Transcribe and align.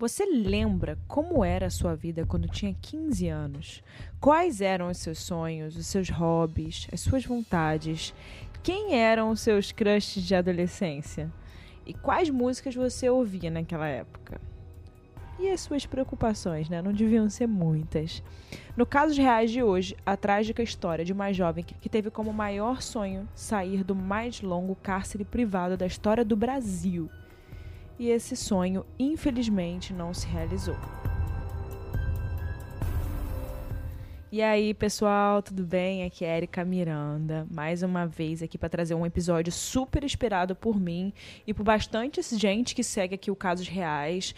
Você 0.00 0.24
lembra 0.26 0.96
como 1.08 1.44
era 1.44 1.66
a 1.66 1.70
sua 1.70 1.96
vida 1.96 2.24
quando 2.24 2.46
tinha 2.46 2.72
15 2.72 3.26
anos? 3.26 3.82
Quais 4.20 4.60
eram 4.60 4.88
os 4.88 4.98
seus 4.98 5.18
sonhos, 5.18 5.76
os 5.76 5.88
seus 5.88 6.08
hobbies, 6.08 6.86
as 6.92 7.00
suas 7.00 7.24
vontades? 7.24 8.14
Quem 8.62 8.94
eram 8.94 9.28
os 9.30 9.40
seus 9.40 9.72
crushes 9.72 10.22
de 10.22 10.36
adolescência? 10.36 11.32
E 11.84 11.92
quais 11.92 12.30
músicas 12.30 12.76
você 12.76 13.10
ouvia 13.10 13.50
naquela 13.50 13.88
época? 13.88 14.40
E 15.36 15.50
as 15.50 15.62
suas 15.62 15.84
preocupações, 15.84 16.68
né? 16.68 16.80
Não 16.80 16.92
deviam 16.92 17.28
ser 17.28 17.48
muitas. 17.48 18.22
No 18.76 18.86
caso 18.86 19.20
reais 19.20 19.50
de 19.50 19.64
hoje, 19.64 19.96
a 20.06 20.16
trágica 20.16 20.62
história 20.62 21.04
de 21.04 21.12
uma 21.12 21.32
jovem 21.32 21.64
que 21.64 21.88
teve 21.88 22.08
como 22.08 22.32
maior 22.32 22.82
sonho 22.82 23.28
sair 23.34 23.82
do 23.82 23.96
mais 23.96 24.42
longo 24.42 24.76
cárcere 24.76 25.24
privado 25.24 25.76
da 25.76 25.86
história 25.86 26.24
do 26.24 26.36
Brasil 26.36 27.10
e 27.98 28.10
esse 28.10 28.36
sonho, 28.36 28.86
infelizmente, 28.98 29.92
não 29.92 30.14
se 30.14 30.26
realizou. 30.26 30.76
E 34.30 34.42
aí, 34.42 34.74
pessoal, 34.74 35.42
tudo 35.42 35.64
bem? 35.64 36.04
Aqui 36.04 36.22
é 36.22 36.36
Erika 36.36 36.62
Miranda, 36.62 37.46
mais 37.50 37.82
uma 37.82 38.06
vez 38.06 38.42
aqui 38.42 38.58
para 38.58 38.68
trazer 38.68 38.94
um 38.94 39.06
episódio 39.06 39.50
super 39.50 40.04
esperado 40.04 40.54
por 40.54 40.78
mim 40.78 41.14
e 41.46 41.54
por 41.54 41.62
bastante 41.62 42.20
gente 42.36 42.74
que 42.74 42.84
segue 42.84 43.14
aqui 43.14 43.30
o 43.30 43.36
Casos 43.36 43.66
Reais 43.66 44.34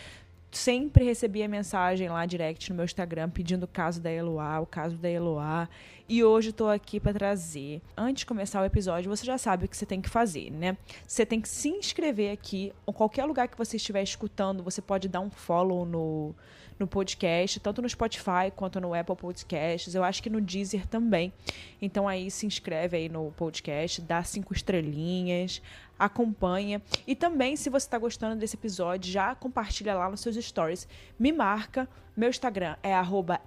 sempre 0.51 1.05
recebia 1.05 1.49
mensagem 1.49 2.09
lá 2.09 2.27
direct 2.27 2.71
no 2.71 2.77
meu 2.77 2.85
Instagram 2.85 3.31
pedindo 3.31 3.65
o 3.65 3.69
caso 3.69 4.01
da 4.01 4.11
Eloá, 4.11 4.61
o 4.61 4.67
caso 4.67 4.97
da 4.97 5.09
Eloá. 5.09 5.69
E 6.09 6.25
hoje 6.25 6.51
estou 6.51 6.69
aqui 6.69 6.99
para 6.99 7.13
trazer. 7.13 7.81
Antes 7.97 8.21
de 8.21 8.27
começar 8.27 8.61
o 8.61 8.65
episódio, 8.65 9.09
você 9.09 9.25
já 9.25 9.39
sabe 9.39 9.65
o 9.65 9.69
que 9.69 9.77
você 9.77 9.87
tem 9.87 10.01
que 10.01 10.09
fazer, 10.09 10.51
né? 10.51 10.77
Você 11.07 11.25
tem 11.25 11.41
que 11.41 11.49
se 11.49 11.69
inscrever 11.69 12.33
aqui, 12.33 12.73
ou 12.85 12.93
qualquer 12.93 13.25
lugar 13.27 13.47
que 13.47 13.57
você 13.57 13.77
estiver 13.77 14.03
escutando, 14.03 14.63
você 14.63 14.83
pode 14.83 15.09
dar 15.09 15.21
um 15.21 15.31
follow 15.31 15.87
no, 15.87 16.35
no 16.81 16.87
podcast, 16.87 17.61
tanto 17.61 17.83
no 17.83 17.89
Spotify 17.89 18.51
quanto 18.57 18.81
no 18.81 18.95
Apple 18.95 19.15
Podcasts. 19.15 19.95
Eu 19.95 20.03
acho 20.03 20.23
que 20.23 20.31
no 20.31 20.41
Deezer 20.41 20.87
também. 20.87 21.33
Então 21.81 22.09
aí 22.09 22.31
se 22.31 22.47
inscreve 22.47 22.97
aí 22.97 23.09
no 23.09 23.31
podcast, 23.33 24.01
dá 24.01 24.23
cinco 24.25 24.53
estrelinhas, 24.53 25.63
acompanha. 25.99 26.81
E 27.07 27.15
também, 27.15 27.55
se 27.55 27.69
você 27.69 27.87
está 27.87 27.99
gostando 27.99 28.37
desse 28.37 28.57
episódio, 28.57 29.13
já 29.13 29.35
compartilha 29.35 29.95
lá 29.95 30.09
nos 30.11 30.21
seus 30.21 30.37
stories. 30.37 30.89
Me 31.19 31.31
marca. 31.31 31.87
Meu 32.17 32.29
Instagram 32.29 32.77
é 32.83 32.93
arroba 32.93 33.41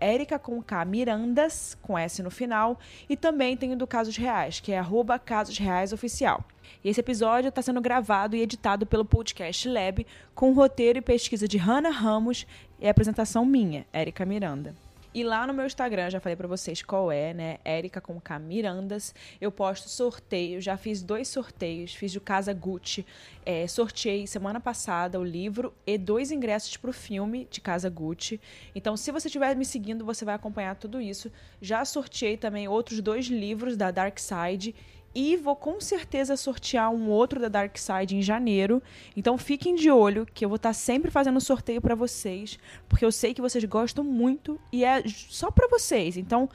com 1.81 1.97
S 1.97 2.23
no 2.23 2.31
final. 2.31 2.79
E 3.09 3.17
também 3.17 3.57
tenho 3.57 3.75
do 3.75 3.85
Casos 3.85 4.15
Reais, 4.15 4.59
que 4.59 4.71
é 4.71 4.77
arroba 4.77 5.19
Casos 5.19 5.57
Reais 5.57 5.91
Oficial. 5.91 6.45
E 6.83 6.89
esse 6.89 6.99
episódio 6.99 7.49
está 7.49 7.61
sendo 7.61 7.81
gravado 7.81 8.35
e 8.35 8.41
editado 8.41 8.85
pelo 8.85 9.05
Podcast 9.05 9.67
Lab, 9.67 10.05
com 10.35 10.53
roteiro 10.53 10.99
e 10.99 11.01
pesquisa 11.01 11.47
de 11.47 11.57
Hannah 11.57 11.89
Ramos 11.89 12.45
e 12.79 12.87
apresentação 12.87 13.45
minha, 13.45 13.85
Érica 13.91 14.25
Miranda. 14.25 14.75
E 15.15 15.23
lá 15.23 15.45
no 15.45 15.53
meu 15.53 15.67
Instagram, 15.67 16.09
já 16.09 16.19
falei 16.19 16.35
para 16.35 16.47
vocês 16.47 16.81
qual 16.81 17.11
é, 17.11 17.35
né? 17.35 17.59
Érica 17.63 18.01
com 18.01 18.19
K 18.19 18.39
Mirandas. 18.39 19.13
Eu 19.39 19.51
posto 19.51 19.87
sorteio, 19.87 20.59
já 20.59 20.75
fiz 20.75 21.03
dois 21.03 21.27
sorteios, 21.27 21.93
fiz 21.93 22.15
o 22.15 22.21
Casa 22.21 22.51
Gucci. 22.51 23.05
É, 23.45 23.67
sorteei 23.67 24.25
semana 24.25 24.59
passada 24.59 25.19
o 25.19 25.23
livro 25.23 25.71
e 25.85 25.99
dois 25.99 26.31
ingressos 26.31 26.77
para 26.77 26.89
o 26.89 26.93
filme 26.93 27.47
de 27.51 27.61
Casa 27.61 27.91
Gucci. 27.91 28.41
Então, 28.73 28.97
se 28.97 29.11
você 29.11 29.27
estiver 29.27 29.55
me 29.55 29.65
seguindo, 29.65 30.03
você 30.03 30.25
vai 30.25 30.33
acompanhar 30.33 30.75
tudo 30.77 30.99
isso. 30.99 31.31
Já 31.61 31.85
sorteei 31.85 32.35
também 32.35 32.67
outros 32.67 32.99
dois 32.99 33.27
livros 33.27 33.77
da 33.77 33.91
Dark 33.91 34.17
Side 34.17 34.73
e 35.15 35.35
vou 35.37 35.55
com 35.55 35.79
certeza 35.79 36.35
sortear 36.35 36.89
um 36.91 37.09
outro 37.09 37.39
da 37.39 37.47
Dark 37.47 37.77
Side 37.77 38.15
em 38.15 38.21
janeiro. 38.21 38.81
Então 39.15 39.37
fiquem 39.37 39.75
de 39.75 39.91
olho 39.91 40.25
que 40.33 40.43
eu 40.43 40.49
vou 40.49 40.55
estar 40.55 40.73
sempre 40.73 41.11
fazendo 41.11 41.39
sorteio 41.39 41.81
para 41.81 41.95
vocês, 41.95 42.57
porque 42.87 43.05
eu 43.05 43.11
sei 43.11 43.33
que 43.33 43.41
vocês 43.41 43.63
gostam 43.65 44.03
muito 44.03 44.59
e 44.71 44.83
é 44.83 45.03
só 45.07 45.51
para 45.51 45.67
vocês. 45.67 46.17
Então 46.17 46.49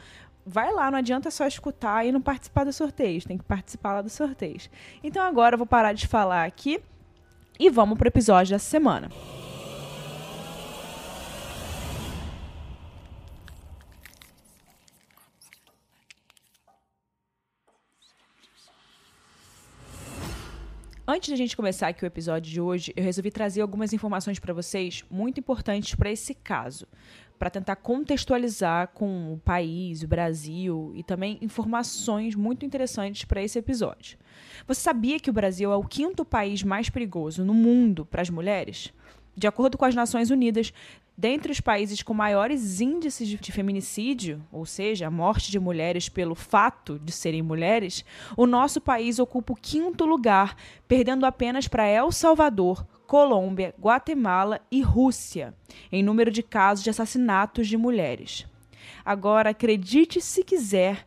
vai 0.44 0.72
lá, 0.72 0.90
não 0.90 0.98
adianta 0.98 1.30
só 1.30 1.46
escutar 1.46 2.06
e 2.06 2.12
não 2.12 2.20
participar 2.20 2.64
dos 2.64 2.76
sorteios, 2.76 3.24
tem 3.24 3.38
que 3.38 3.44
participar 3.44 3.94
lá 3.94 4.02
dos 4.02 4.12
sorteios. 4.12 4.70
Então 5.02 5.22
agora 5.22 5.54
eu 5.54 5.58
vou 5.58 5.66
parar 5.66 5.92
de 5.92 6.06
falar 6.06 6.44
aqui 6.44 6.80
e 7.58 7.70
vamos 7.70 7.98
pro 7.98 8.08
episódio 8.08 8.52
dessa 8.52 8.68
semana. 8.68 9.08
Antes 21.10 21.28
de 21.28 21.32
a 21.32 21.38
gente 21.38 21.56
começar 21.56 21.88
aqui 21.88 22.04
o 22.04 22.06
episódio 22.06 22.52
de 22.52 22.60
hoje, 22.60 22.92
eu 22.94 23.02
resolvi 23.02 23.30
trazer 23.30 23.62
algumas 23.62 23.94
informações 23.94 24.38
para 24.38 24.52
vocês 24.52 25.02
muito 25.10 25.40
importantes 25.40 25.94
para 25.94 26.10
esse 26.10 26.34
caso, 26.34 26.86
para 27.38 27.48
tentar 27.48 27.76
contextualizar 27.76 28.88
com 28.88 29.32
o 29.32 29.38
país, 29.38 30.02
o 30.02 30.06
Brasil 30.06 30.92
e 30.94 31.02
também 31.02 31.38
informações 31.40 32.34
muito 32.34 32.66
interessantes 32.66 33.24
para 33.24 33.42
esse 33.42 33.58
episódio. 33.58 34.18
Você 34.66 34.82
sabia 34.82 35.18
que 35.18 35.30
o 35.30 35.32
Brasil 35.32 35.72
é 35.72 35.76
o 35.76 35.82
quinto 35.82 36.26
país 36.26 36.62
mais 36.62 36.90
perigoso 36.90 37.42
no 37.42 37.54
mundo 37.54 38.04
para 38.04 38.20
as 38.20 38.28
mulheres? 38.28 38.92
De 39.34 39.46
acordo 39.46 39.78
com 39.78 39.86
as 39.86 39.94
Nações 39.94 40.28
Unidas, 40.28 40.74
dentre 41.18 41.50
os 41.50 41.60
países 41.60 42.00
com 42.00 42.14
maiores 42.14 42.80
índices 42.80 43.28
de 43.28 43.50
feminicídio, 43.50 44.40
ou 44.52 44.64
seja, 44.64 45.08
a 45.08 45.10
morte 45.10 45.50
de 45.50 45.58
mulheres 45.58 46.08
pelo 46.08 46.36
fato 46.36 46.96
de 46.96 47.10
serem 47.10 47.42
mulheres, 47.42 48.04
o 48.36 48.46
nosso 48.46 48.80
país 48.80 49.18
ocupa 49.18 49.52
o 49.52 49.56
quinto 49.56 50.06
lugar, 50.06 50.56
perdendo 50.86 51.26
apenas 51.26 51.66
para 51.66 51.88
El 51.88 52.12
Salvador, 52.12 52.86
Colômbia, 53.04 53.74
Guatemala 53.80 54.60
e 54.70 54.80
Rússia, 54.80 55.52
em 55.90 56.04
número 56.04 56.30
de 56.30 56.40
casos 56.40 56.84
de 56.84 56.90
assassinatos 56.90 57.66
de 57.66 57.76
mulheres. 57.76 58.46
Agora, 59.04 59.50
acredite 59.50 60.20
se 60.20 60.44
quiser, 60.44 61.04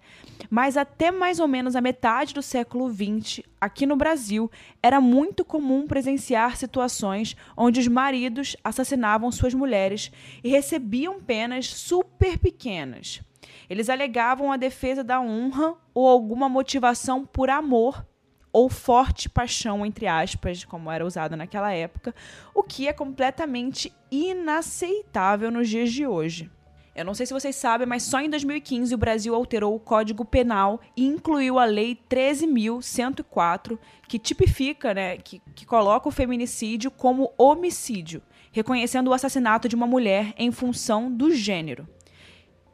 mas 0.49 0.77
até 0.77 1.11
mais 1.11 1.39
ou 1.39 1.47
menos 1.47 1.75
a 1.75 1.81
metade 1.81 2.33
do 2.33 2.41
século 2.41 2.89
XX, 2.89 3.41
aqui 3.59 3.85
no 3.85 3.95
Brasil, 3.95 4.49
era 4.81 4.99
muito 4.99 5.45
comum 5.45 5.87
presenciar 5.87 6.57
situações 6.57 7.35
onde 7.55 7.79
os 7.79 7.87
maridos 7.87 8.55
assassinavam 8.63 9.31
suas 9.31 9.53
mulheres 9.53 10.11
e 10.43 10.49
recebiam 10.49 11.21
penas 11.21 11.67
super 11.67 12.37
pequenas. 12.37 13.21
Eles 13.69 13.89
alegavam 13.89 14.51
a 14.51 14.57
defesa 14.57 15.03
da 15.03 15.21
honra 15.21 15.75
ou 15.93 16.07
alguma 16.07 16.49
motivação 16.49 17.25
por 17.25 17.49
amor 17.49 18.05
ou 18.53 18.69
forte 18.69 19.29
paixão, 19.29 19.85
entre 19.85 20.07
aspas, 20.07 20.65
como 20.65 20.91
era 20.91 21.05
usado 21.05 21.35
naquela 21.37 21.71
época, 21.71 22.13
o 22.53 22.63
que 22.63 22.87
é 22.87 22.93
completamente 22.93 23.93
inaceitável 24.11 25.49
nos 25.49 25.69
dias 25.69 25.91
de 25.91 26.05
hoje. 26.05 26.51
Eu 26.93 27.05
não 27.05 27.13
sei 27.13 27.25
se 27.25 27.33
vocês 27.33 27.55
sabem, 27.55 27.87
mas 27.87 28.03
só 28.03 28.19
em 28.19 28.29
2015 28.29 28.93
o 28.93 28.97
Brasil 28.97 29.33
alterou 29.33 29.73
o 29.73 29.79
Código 29.79 30.25
Penal 30.25 30.81
e 30.95 31.05
incluiu 31.05 31.57
a 31.57 31.63
Lei 31.63 31.97
13.104, 32.09 33.79
que 34.07 34.19
tipifica, 34.19 34.93
né, 34.93 35.17
que, 35.17 35.41
que 35.55 35.65
coloca 35.65 36.09
o 36.09 36.11
feminicídio 36.11 36.91
como 36.91 37.31
homicídio, 37.37 38.21
reconhecendo 38.51 39.07
o 39.07 39.13
assassinato 39.13 39.69
de 39.69 39.75
uma 39.75 39.87
mulher 39.87 40.33
em 40.37 40.51
função 40.51 41.09
do 41.09 41.33
gênero. 41.33 41.87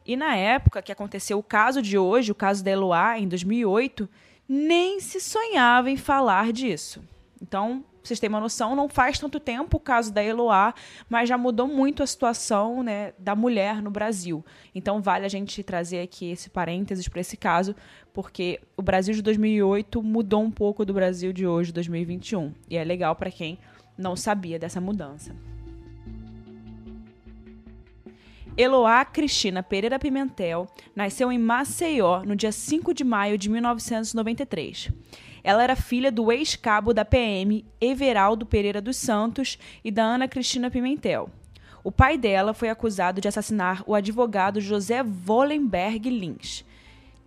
E 0.04 0.16
na 0.16 0.36
época 0.36 0.82
que 0.82 0.92
aconteceu 0.92 1.38
o 1.38 1.44
caso 1.44 1.80
de 1.80 1.98
hoje, 1.98 2.32
o 2.32 2.36
caso 2.36 2.64
da 2.64 2.72
Eloá, 2.72 3.20
em 3.20 3.28
2008, 3.28 4.10
nem 4.50 5.00
se 5.00 5.20
sonhava 5.20 5.92
em 5.92 5.98
falar 5.98 6.52
disso. 6.52 7.04
Então, 7.42 7.84
vocês 8.08 8.20
terem 8.20 8.34
uma 8.34 8.40
noção, 8.40 8.76
não 8.76 8.88
faz 8.88 9.20
tanto 9.20 9.40
tempo 9.40 9.78
o 9.78 9.80
caso 9.80 10.14
da 10.14 10.24
Eloá, 10.24 10.74
mas 11.10 11.28
já 11.28 11.38
mudou 11.38 11.68
muito 11.68 12.02
a 12.02 12.08
situação 12.08 12.82
né, 12.82 13.14
da 13.20 13.36
mulher 13.36 13.82
no 13.82 13.92
Brasil. 13.92 14.44
Então 14.74 15.02
vale 15.02 15.26
a 15.26 15.30
gente 15.30 15.62
trazer 15.62 16.00
aqui 16.02 16.32
esse 16.32 16.50
parênteses 16.50 17.08
para 17.08 17.22
esse 17.22 17.36
caso, 17.36 17.76
porque 18.14 18.60
o 18.76 18.82
Brasil 18.82 19.14
de 19.14 19.22
2008 19.22 20.02
mudou 20.02 20.42
um 20.42 20.52
pouco 20.52 20.86
do 20.86 20.94
Brasil 20.94 21.34
de 21.34 21.46
hoje, 21.46 21.72
2021. 21.72 22.54
E 22.70 22.78
é 22.78 22.84
legal 22.84 23.16
para 23.16 23.30
quem 23.30 23.60
não 23.98 24.16
sabia 24.16 24.58
dessa 24.58 24.80
mudança. 24.80 25.36
Eloá 28.56 29.06
Cristina 29.06 29.62
Pereira 29.62 30.00
Pimentel 30.00 30.68
nasceu 30.96 31.32
em 31.32 31.38
Maceió 31.38 32.24
no 32.26 32.36
dia 32.36 32.52
5 32.52 32.92
de 32.92 33.04
maio 33.04 33.38
de 33.38 33.50
1993. 33.50 34.90
Ela 35.48 35.64
era 35.64 35.78
filha 35.78 36.12
do 36.12 36.30
ex-cabo 36.30 36.94
da 36.94 37.06
PM, 37.06 37.64
Everaldo 37.80 38.46
Pereira 38.46 38.82
dos 38.82 38.98
Santos, 38.98 39.58
e 39.82 39.90
da 39.90 40.04
Ana 40.04 40.28
Cristina 40.28 40.70
Pimentel. 40.70 41.30
O 41.86 41.90
pai 41.90 42.18
dela 42.18 42.54
foi 42.54 42.68
acusado 42.68 43.22
de 43.22 43.30
assassinar 43.30 43.82
o 43.88 43.96
advogado 43.96 44.60
José 44.60 45.02
Wollenberg 45.02 46.10
Lins, 46.10 46.66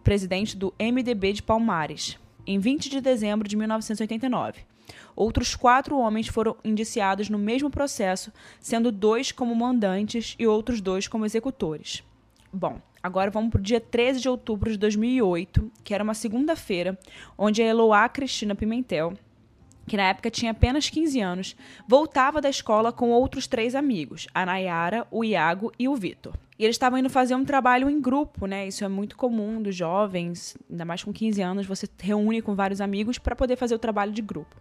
presidente 0.04 0.54
do 0.54 0.70
MDB 0.78 1.32
de 1.32 1.42
Palmares, 1.42 2.18
em 2.46 2.58
20 2.58 2.90
de 2.90 3.00
dezembro 3.00 3.48
de 3.48 3.56
1989. 3.56 4.66
Outros 5.16 5.56
quatro 5.56 5.96
homens 5.96 6.26
foram 6.26 6.58
indiciados 6.62 7.30
no 7.30 7.38
mesmo 7.38 7.70
processo, 7.70 8.30
sendo 8.60 8.92
dois 8.92 9.32
como 9.32 9.54
mandantes 9.54 10.36
e 10.38 10.46
outros 10.46 10.82
dois 10.82 11.08
como 11.08 11.24
executores. 11.24 12.02
Bom, 12.52 12.82
Agora 13.02 13.30
vamos 13.30 13.50
para 13.50 13.60
o 13.60 13.62
dia 13.62 13.80
13 13.80 14.20
de 14.20 14.28
outubro 14.28 14.70
de 14.70 14.76
2008, 14.76 15.72
que 15.82 15.94
era 15.94 16.04
uma 16.04 16.12
segunda-feira, 16.12 16.98
onde 17.36 17.62
a 17.62 17.66
Eloá 17.66 18.08
Cristina 18.10 18.54
Pimentel, 18.54 19.14
que 19.86 19.96
na 19.96 20.04
época 20.04 20.30
tinha 20.30 20.52
apenas 20.52 20.90
15 20.90 21.18
anos, 21.20 21.56
voltava 21.88 22.40
da 22.40 22.50
escola 22.50 22.92
com 22.92 23.10
outros 23.10 23.46
três 23.46 23.74
amigos, 23.74 24.28
a 24.34 24.44
Nayara, 24.44 25.06
o 25.10 25.24
Iago 25.24 25.72
e 25.78 25.88
o 25.88 25.96
Vitor. 25.96 26.34
E 26.58 26.64
eles 26.64 26.74
estavam 26.74 26.98
indo 26.98 27.08
fazer 27.08 27.34
um 27.34 27.44
trabalho 27.44 27.88
em 27.88 28.00
grupo, 28.00 28.46
né? 28.46 28.68
Isso 28.68 28.84
é 28.84 28.88
muito 28.88 29.16
comum 29.16 29.62
dos 29.62 29.74
jovens, 29.74 30.56
ainda 30.70 30.84
mais 30.84 31.02
com 31.02 31.10
15 31.10 31.40
anos, 31.40 31.66
você 31.66 31.88
reúne 31.98 32.42
com 32.42 32.54
vários 32.54 32.82
amigos 32.82 33.18
para 33.18 33.34
poder 33.34 33.56
fazer 33.56 33.74
o 33.74 33.78
trabalho 33.78 34.12
de 34.12 34.20
grupo. 34.20 34.54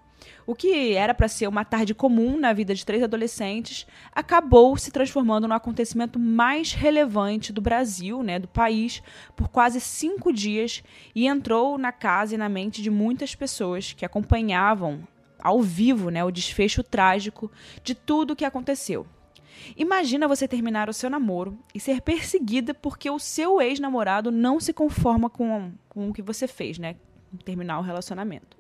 O 0.45 0.56
que 0.56 0.94
era 0.94 1.13
para 1.13 1.27
ser 1.27 1.48
uma 1.48 1.63
tarde 1.63 1.94
comum 1.94 2.38
na 2.38 2.54
vida 2.54 2.74
de 2.74 2.86
três 2.86 3.04
adolescentes 3.04 3.86
acabou 4.12 4.75
se 4.77 4.92
transformando 4.92 5.48
no 5.48 5.54
acontecimento 5.54 6.18
mais 6.19 6.74
relevante 6.74 7.54
do 7.54 7.62
Brasil, 7.62 8.24
né, 8.24 8.39
do 8.39 8.48
país, 8.48 9.01
por 9.36 9.50
quase 9.50 9.80
cinco 9.80 10.33
dias 10.33 10.83
e 11.13 11.27
entrou 11.27 11.77
na 11.77 11.92
casa 11.92 12.36
e 12.36 12.38
na 12.38 12.50
mente 12.50 12.81
de 12.81 12.89
muitas 12.89 13.36
pessoas 13.36 13.94
que 13.94 14.06
acompanhavam 14.06 15.07
ao 15.42 15.62
vivo 15.62 16.10
né, 16.10 16.24
o 16.24 16.31
desfecho 16.31 16.83
trágico 16.83 17.51
de 17.83 17.95
tudo 17.95 18.31
o 18.31 18.36
que 18.36 18.45
aconteceu. 18.45 19.06
Imagina 19.75 20.27
você 20.27 20.48
terminar 20.48 20.89
o 20.89 20.94
seu 20.94 21.10
namoro 21.10 21.57
e 21.74 21.80
ser 21.80 22.01
perseguida 22.01 22.74
porque 22.74 23.10
o 23.10 23.19
seu 23.19 23.62
ex-namorado 23.62 24.31
não 24.31 24.60
se 24.60 24.74
conforma 24.74 25.30
com, 25.30 25.71
com 25.88 26.10
o 26.10 26.13
que 26.13 26.21
você 26.21 26.48
fez, 26.48 26.77
né? 26.77 26.95
Terminar 27.44 27.80
o 27.80 27.84
relacionamento. 27.84 28.58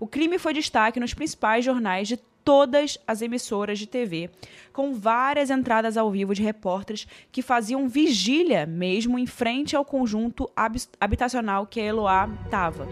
O 0.00 0.06
crime 0.06 0.38
foi 0.38 0.52
destaque 0.52 1.00
nos 1.00 1.14
principais 1.14 1.64
jornais 1.64 2.08
de 2.08 2.16
todas 2.46 2.96
as 3.04 3.22
emissoras 3.22 3.76
de 3.76 3.88
TV, 3.88 4.30
com 4.72 4.94
várias 4.94 5.50
entradas 5.50 5.96
ao 5.96 6.08
vivo 6.12 6.32
de 6.32 6.44
repórteres 6.44 7.04
que 7.32 7.42
faziam 7.42 7.88
vigília 7.88 8.64
mesmo 8.64 9.18
em 9.18 9.26
frente 9.26 9.74
ao 9.74 9.84
conjunto 9.84 10.48
habitacional 11.00 11.66
que 11.66 11.80
a 11.80 11.84
Eloá 11.84 12.28
estava. 12.44 12.86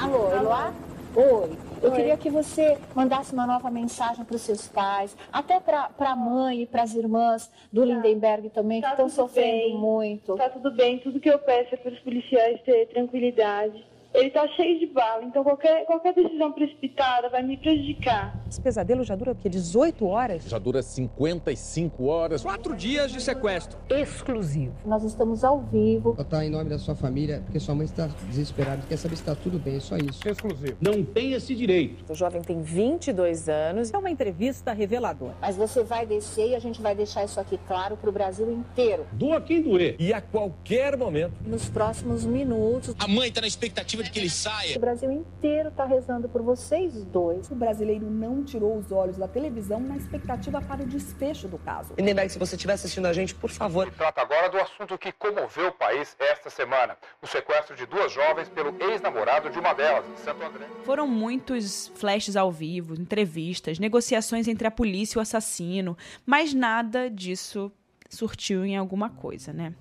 Alô, 0.00 0.32
Eloá? 0.32 0.72
Oi. 1.14 1.58
Eu 1.82 1.90
Oi. 1.90 1.96
queria 1.96 2.16
que 2.16 2.30
você 2.30 2.78
mandasse 2.94 3.34
uma 3.34 3.46
nova 3.46 3.70
mensagem 3.70 4.24
para 4.24 4.34
os 4.34 4.40
seus 4.40 4.66
pais, 4.66 5.14
até 5.30 5.60
para 5.60 5.90
a 5.98 6.16
mãe 6.16 6.62
e 6.62 6.66
para 6.66 6.82
as 6.82 6.94
irmãs 6.94 7.52
do 7.70 7.82
tá. 7.82 7.86
Lindenberg 7.86 8.48
também, 8.48 8.80
tá 8.80 8.88
que 8.88 8.92
estão 8.94 9.10
sofrendo 9.10 9.58
bem. 9.58 9.78
muito. 9.78 10.34
Tá 10.36 10.48
tudo 10.48 10.70
bem, 10.70 10.98
tudo 11.00 11.20
que 11.20 11.28
eu 11.28 11.38
peço 11.38 11.74
é 11.74 11.76
para 11.76 11.92
os 11.92 11.98
policiais 12.00 12.58
ter 12.62 12.86
tranquilidade 12.86 13.84
ele 14.14 14.28
está 14.28 14.46
cheio 14.48 14.78
de 14.78 14.86
bala, 14.86 15.24
então 15.24 15.42
qualquer, 15.42 15.84
qualquer 15.86 16.14
decisão 16.14 16.52
precipitada 16.52 17.28
vai 17.28 17.42
me 17.42 17.56
prejudicar. 17.56 18.40
Esse 18.48 18.60
pesadelo 18.60 19.02
já 19.02 19.16
dura 19.16 19.32
o 19.32 19.34
quê? 19.34 19.48
18 19.48 20.06
horas? 20.06 20.44
Já 20.44 20.56
dura 20.56 20.82
55 20.82 22.04
horas. 22.06 22.42
Quatro 22.42 22.76
dias 22.76 23.10
de 23.10 23.20
sequestro. 23.20 23.76
Exclusivo. 23.90 24.72
Nós 24.86 25.02
estamos 25.02 25.42
ao 25.42 25.60
vivo. 25.60 26.14
Está 26.16 26.44
em 26.44 26.50
nome 26.50 26.70
da 26.70 26.78
sua 26.78 26.94
família, 26.94 27.42
porque 27.44 27.58
sua 27.58 27.74
mãe 27.74 27.86
está 27.86 28.06
desesperada, 28.28 28.82
quer 28.88 28.96
saber 28.96 29.16
se 29.16 29.22
está 29.22 29.34
tudo 29.34 29.58
bem, 29.58 29.76
é 29.76 29.80
só 29.80 29.96
isso. 29.96 30.26
Exclusivo. 30.28 30.76
Não 30.80 31.04
tem 31.04 31.32
esse 31.32 31.52
direito. 31.52 32.04
O 32.08 32.14
jovem 32.14 32.40
tem 32.40 32.62
22 32.62 33.48
anos. 33.48 33.92
É 33.92 33.98
uma 33.98 34.10
entrevista 34.10 34.72
reveladora. 34.72 35.34
Mas 35.40 35.56
você 35.56 35.82
vai 35.82 36.06
descer 36.06 36.50
e 36.50 36.54
a 36.54 36.60
gente 36.60 36.80
vai 36.80 36.94
deixar 36.94 37.24
isso 37.24 37.40
aqui 37.40 37.58
claro 37.66 37.96
para 37.96 38.08
o 38.08 38.12
Brasil 38.12 38.48
inteiro. 38.52 39.04
Doa 39.12 39.40
quem 39.40 39.60
doer. 39.60 39.96
E 39.98 40.12
a 40.12 40.20
qualquer 40.20 40.96
momento. 40.96 41.32
Nos 41.44 41.68
próximos 41.68 42.24
minutos. 42.24 42.94
A 42.96 43.08
mãe 43.08 43.28
está 43.28 43.40
na 43.40 43.48
expectativa 43.48 44.03
de 44.04 44.10
que 44.10 44.18
ele 44.18 44.30
saia. 44.30 44.76
O 44.76 44.80
Brasil 44.80 45.10
inteiro 45.10 45.70
está 45.70 45.84
rezando 45.84 46.28
por 46.28 46.42
vocês 46.42 47.04
dois. 47.06 47.50
O 47.50 47.54
brasileiro 47.54 48.08
não 48.10 48.44
tirou 48.44 48.76
os 48.76 48.92
olhos 48.92 49.16
da 49.16 49.26
televisão 49.26 49.80
na 49.80 49.96
expectativa 49.96 50.60
para 50.60 50.82
o 50.82 50.86
desfecho 50.86 51.48
do 51.48 51.58
caso. 51.58 51.94
Lindenberg, 51.98 52.30
se 52.30 52.38
você 52.38 52.54
estiver 52.54 52.74
assistindo 52.74 53.06
a 53.06 53.12
gente, 53.12 53.34
por 53.34 53.50
favor. 53.50 53.90
trata 53.90 54.20
agora 54.20 54.48
do 54.48 54.58
assunto 54.58 54.96
que 54.98 55.10
comoveu 55.12 55.68
o 55.68 55.72
país 55.72 56.16
esta 56.18 56.50
semana: 56.50 56.96
o 57.22 57.26
sequestro 57.26 57.74
de 57.74 57.86
duas 57.86 58.12
jovens 58.12 58.48
pelo 58.48 58.74
ex-namorado 58.90 59.50
de 59.50 59.58
uma 59.58 59.72
delas, 59.72 60.04
em 60.08 60.16
Santo 60.16 60.44
André. 60.44 60.66
Foram 60.84 61.06
muitos 61.06 61.88
flashes 61.94 62.36
ao 62.36 62.52
vivo, 62.52 62.94
entrevistas, 62.94 63.78
negociações 63.78 64.46
entre 64.46 64.66
a 64.66 64.70
polícia 64.70 65.16
e 65.16 65.18
o 65.18 65.22
assassino, 65.22 65.96
mas 66.24 66.52
nada 66.52 67.10
disso 67.10 67.72
surtiu 68.08 68.64
em 68.64 68.76
alguma 68.76 69.10
coisa, 69.10 69.52
né? 69.52 69.74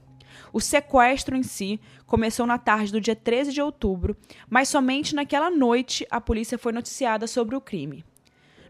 O 0.53 0.61
sequestro 0.61 1.35
em 1.35 1.41
si 1.41 1.81
começou 2.05 2.45
na 2.45 2.59
tarde 2.59 2.91
do 2.91 3.01
dia 3.01 3.15
13 3.15 3.51
de 3.51 3.59
outubro, 3.59 4.15
mas 4.47 4.69
somente 4.69 5.15
naquela 5.15 5.49
noite 5.49 6.05
a 6.11 6.21
polícia 6.21 6.59
foi 6.59 6.71
noticiada 6.71 7.25
sobre 7.25 7.55
o 7.55 7.61
crime. 7.61 8.05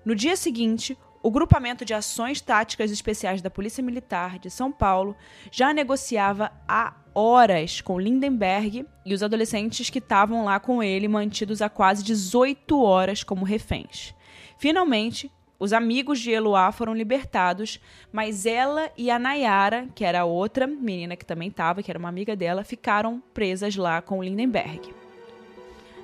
No 0.05 0.15
dia 0.15 0.37
seguinte, 0.37 0.97
o 1.21 1.29
Grupamento 1.29 1.83
de 1.83 1.93
Ações 1.93 2.39
Táticas 2.39 2.89
Especiais 2.89 3.41
da 3.41 3.49
Polícia 3.49 3.83
Militar 3.83 4.39
de 4.39 4.49
São 4.49 4.71
Paulo 4.71 5.13
já 5.51 5.73
negociava 5.73 6.53
há 6.65 6.93
horas 7.13 7.81
com 7.81 7.99
Lindenberg 7.99 8.85
e 9.05 9.13
os 9.13 9.21
adolescentes 9.21 9.89
que 9.89 9.99
estavam 9.99 10.45
lá 10.45 10.61
com 10.61 10.81
ele, 10.81 11.07
mantidos 11.09 11.61
há 11.61 11.67
quase 11.67 12.01
18 12.01 12.81
horas 12.81 13.23
como 13.23 13.45
reféns. 13.45 14.15
Finalmente, 14.57 15.29
os 15.63 15.71
amigos 15.71 16.19
de 16.19 16.29
Eloá 16.29 16.73
foram 16.73 16.93
libertados, 16.93 17.79
mas 18.11 18.45
ela 18.45 18.91
e 18.97 19.09
a 19.09 19.17
Nayara, 19.17 19.87
que 19.95 20.03
era 20.03 20.25
outra 20.25 20.67
menina 20.67 21.15
que 21.15 21.25
também 21.25 21.47
estava, 21.47 21.81
que 21.81 21.89
era 21.89 21.97
uma 21.97 22.09
amiga 22.09 22.35
dela, 22.35 22.65
ficaram 22.65 23.23
presas 23.33 23.77
lá 23.77 24.01
com 24.01 24.21
Lindenberg. 24.21 24.93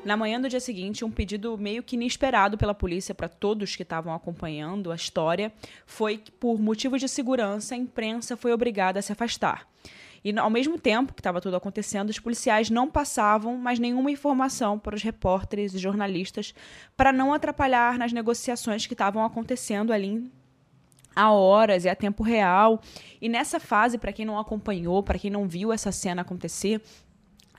Na 0.05 0.15
manhã 0.15 0.39
do 0.39 0.47
dia 0.47 0.61
seguinte, 0.61 1.03
um 1.03 1.11
pedido 1.11 1.57
meio 1.57 1.83
que 1.83 1.97
inesperado 1.97 2.57
pela 2.57 2.73
polícia 2.73 3.13
para 3.13 3.27
todos 3.27 3.75
que 3.75 3.83
estavam 3.83 4.13
acompanhando 4.13 4.93
a 4.93 4.95
história 4.95 5.51
foi 5.85 6.19
que, 6.19 6.31
por 6.31 6.57
motivos 6.57 7.01
de 7.01 7.09
segurança, 7.09 7.75
a 7.75 7.77
imprensa 7.77 8.37
foi 8.37 8.53
obrigada 8.53 8.99
a 8.99 9.01
se 9.01 9.11
afastar. 9.11 9.67
E 10.23 10.37
ao 10.37 10.49
mesmo 10.49 10.77
tempo 10.77 11.13
que 11.13 11.19
estava 11.21 11.41
tudo 11.41 11.55
acontecendo, 11.55 12.09
os 12.09 12.19
policiais 12.19 12.69
não 12.69 12.89
passavam 12.89 13.57
mais 13.57 13.79
nenhuma 13.79 14.11
informação 14.11 14.77
para 14.77 14.95
os 14.95 15.03
repórteres 15.03 15.73
e 15.73 15.77
jornalistas 15.77 16.53
para 16.97 17.11
não 17.11 17.33
atrapalhar 17.33 17.97
nas 17.97 18.11
negociações 18.11 18.85
que 18.85 18.93
estavam 18.93 19.23
acontecendo 19.23 19.93
ali 19.93 20.29
a 21.15 21.31
horas 21.31 21.85
e 21.85 21.89
a 21.89 21.95
tempo 21.95 22.23
real. 22.23 22.81
E 23.21 23.27
nessa 23.27 23.59
fase, 23.59 23.97
para 23.97 24.13
quem 24.13 24.25
não 24.25 24.39
acompanhou, 24.39 25.03
para 25.03 25.19
quem 25.19 25.29
não 25.29 25.47
viu 25.47 25.73
essa 25.73 25.91
cena 25.91 26.21
acontecer, 26.21 26.81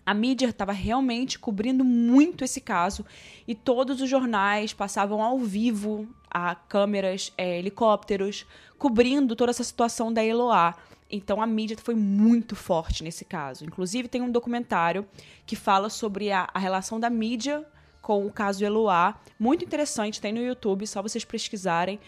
a 0.04 0.14
mídia 0.14 0.48
estava 0.48 0.72
realmente 0.72 1.38
cobrindo 1.38 1.84
muito 1.84 2.42
esse 2.42 2.60
caso 2.60 3.04
e 3.46 3.54
todos 3.54 4.00
os 4.00 4.08
jornais 4.08 4.72
passavam 4.72 5.22
ao 5.22 5.38
vivo 5.38 6.08
a 6.30 6.54
câmeras, 6.54 7.32
é, 7.36 7.58
helicópteros, 7.58 8.46
cobrindo 8.78 9.36
toda 9.36 9.50
essa 9.50 9.64
situação 9.64 10.12
da 10.12 10.24
Eloá. 10.24 10.74
Então 11.10 11.42
a 11.42 11.46
mídia 11.46 11.76
foi 11.82 11.94
muito 11.94 12.54
forte 12.54 13.02
nesse 13.02 13.24
caso. 13.24 13.64
Inclusive 13.64 14.08
tem 14.08 14.22
um 14.22 14.30
documentário 14.30 15.06
que 15.44 15.56
fala 15.56 15.90
sobre 15.90 16.30
a, 16.30 16.48
a 16.54 16.58
relação 16.58 17.00
da 17.00 17.10
mídia 17.10 17.66
com 18.00 18.24
o 18.24 18.32
caso 18.32 18.64
Eloá. 18.64 19.18
Muito 19.38 19.64
interessante, 19.64 20.20
tem 20.20 20.32
no 20.32 20.40
YouTube, 20.40 20.86
só 20.86 21.02
vocês 21.02 21.24
pesquisarem. 21.24 21.98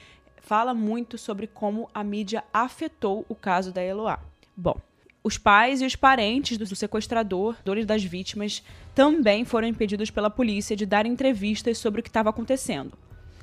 Fala 0.40 0.72
muito 0.72 1.19
sobre 1.19 1.46
como 1.46 1.88
a 1.93 2.02
mídia 2.02 2.44
afetou 2.52 3.26
o 3.28 3.34
caso 3.34 3.72
da 3.72 3.82
Eloá. 3.82 4.19
Bom, 4.56 4.76
os 5.23 5.38
pais 5.38 5.80
e 5.80 5.87
os 5.87 5.94
parentes 5.94 6.59
do 6.59 6.66
sequestrador, 6.66 7.56
dores 7.64 7.87
das 7.87 8.02
vítimas, 8.02 8.62
também 8.94 9.44
foram 9.44 9.68
impedidos 9.68 10.11
pela 10.11 10.30
polícia 10.30 10.76
de 10.76 10.87
dar 10.87 11.06
entrevistas 11.06 11.78
sobre 11.78 12.00
o 12.00 12.02
que 12.02 12.09
estava 12.09 12.30
acontecendo. 12.30 12.97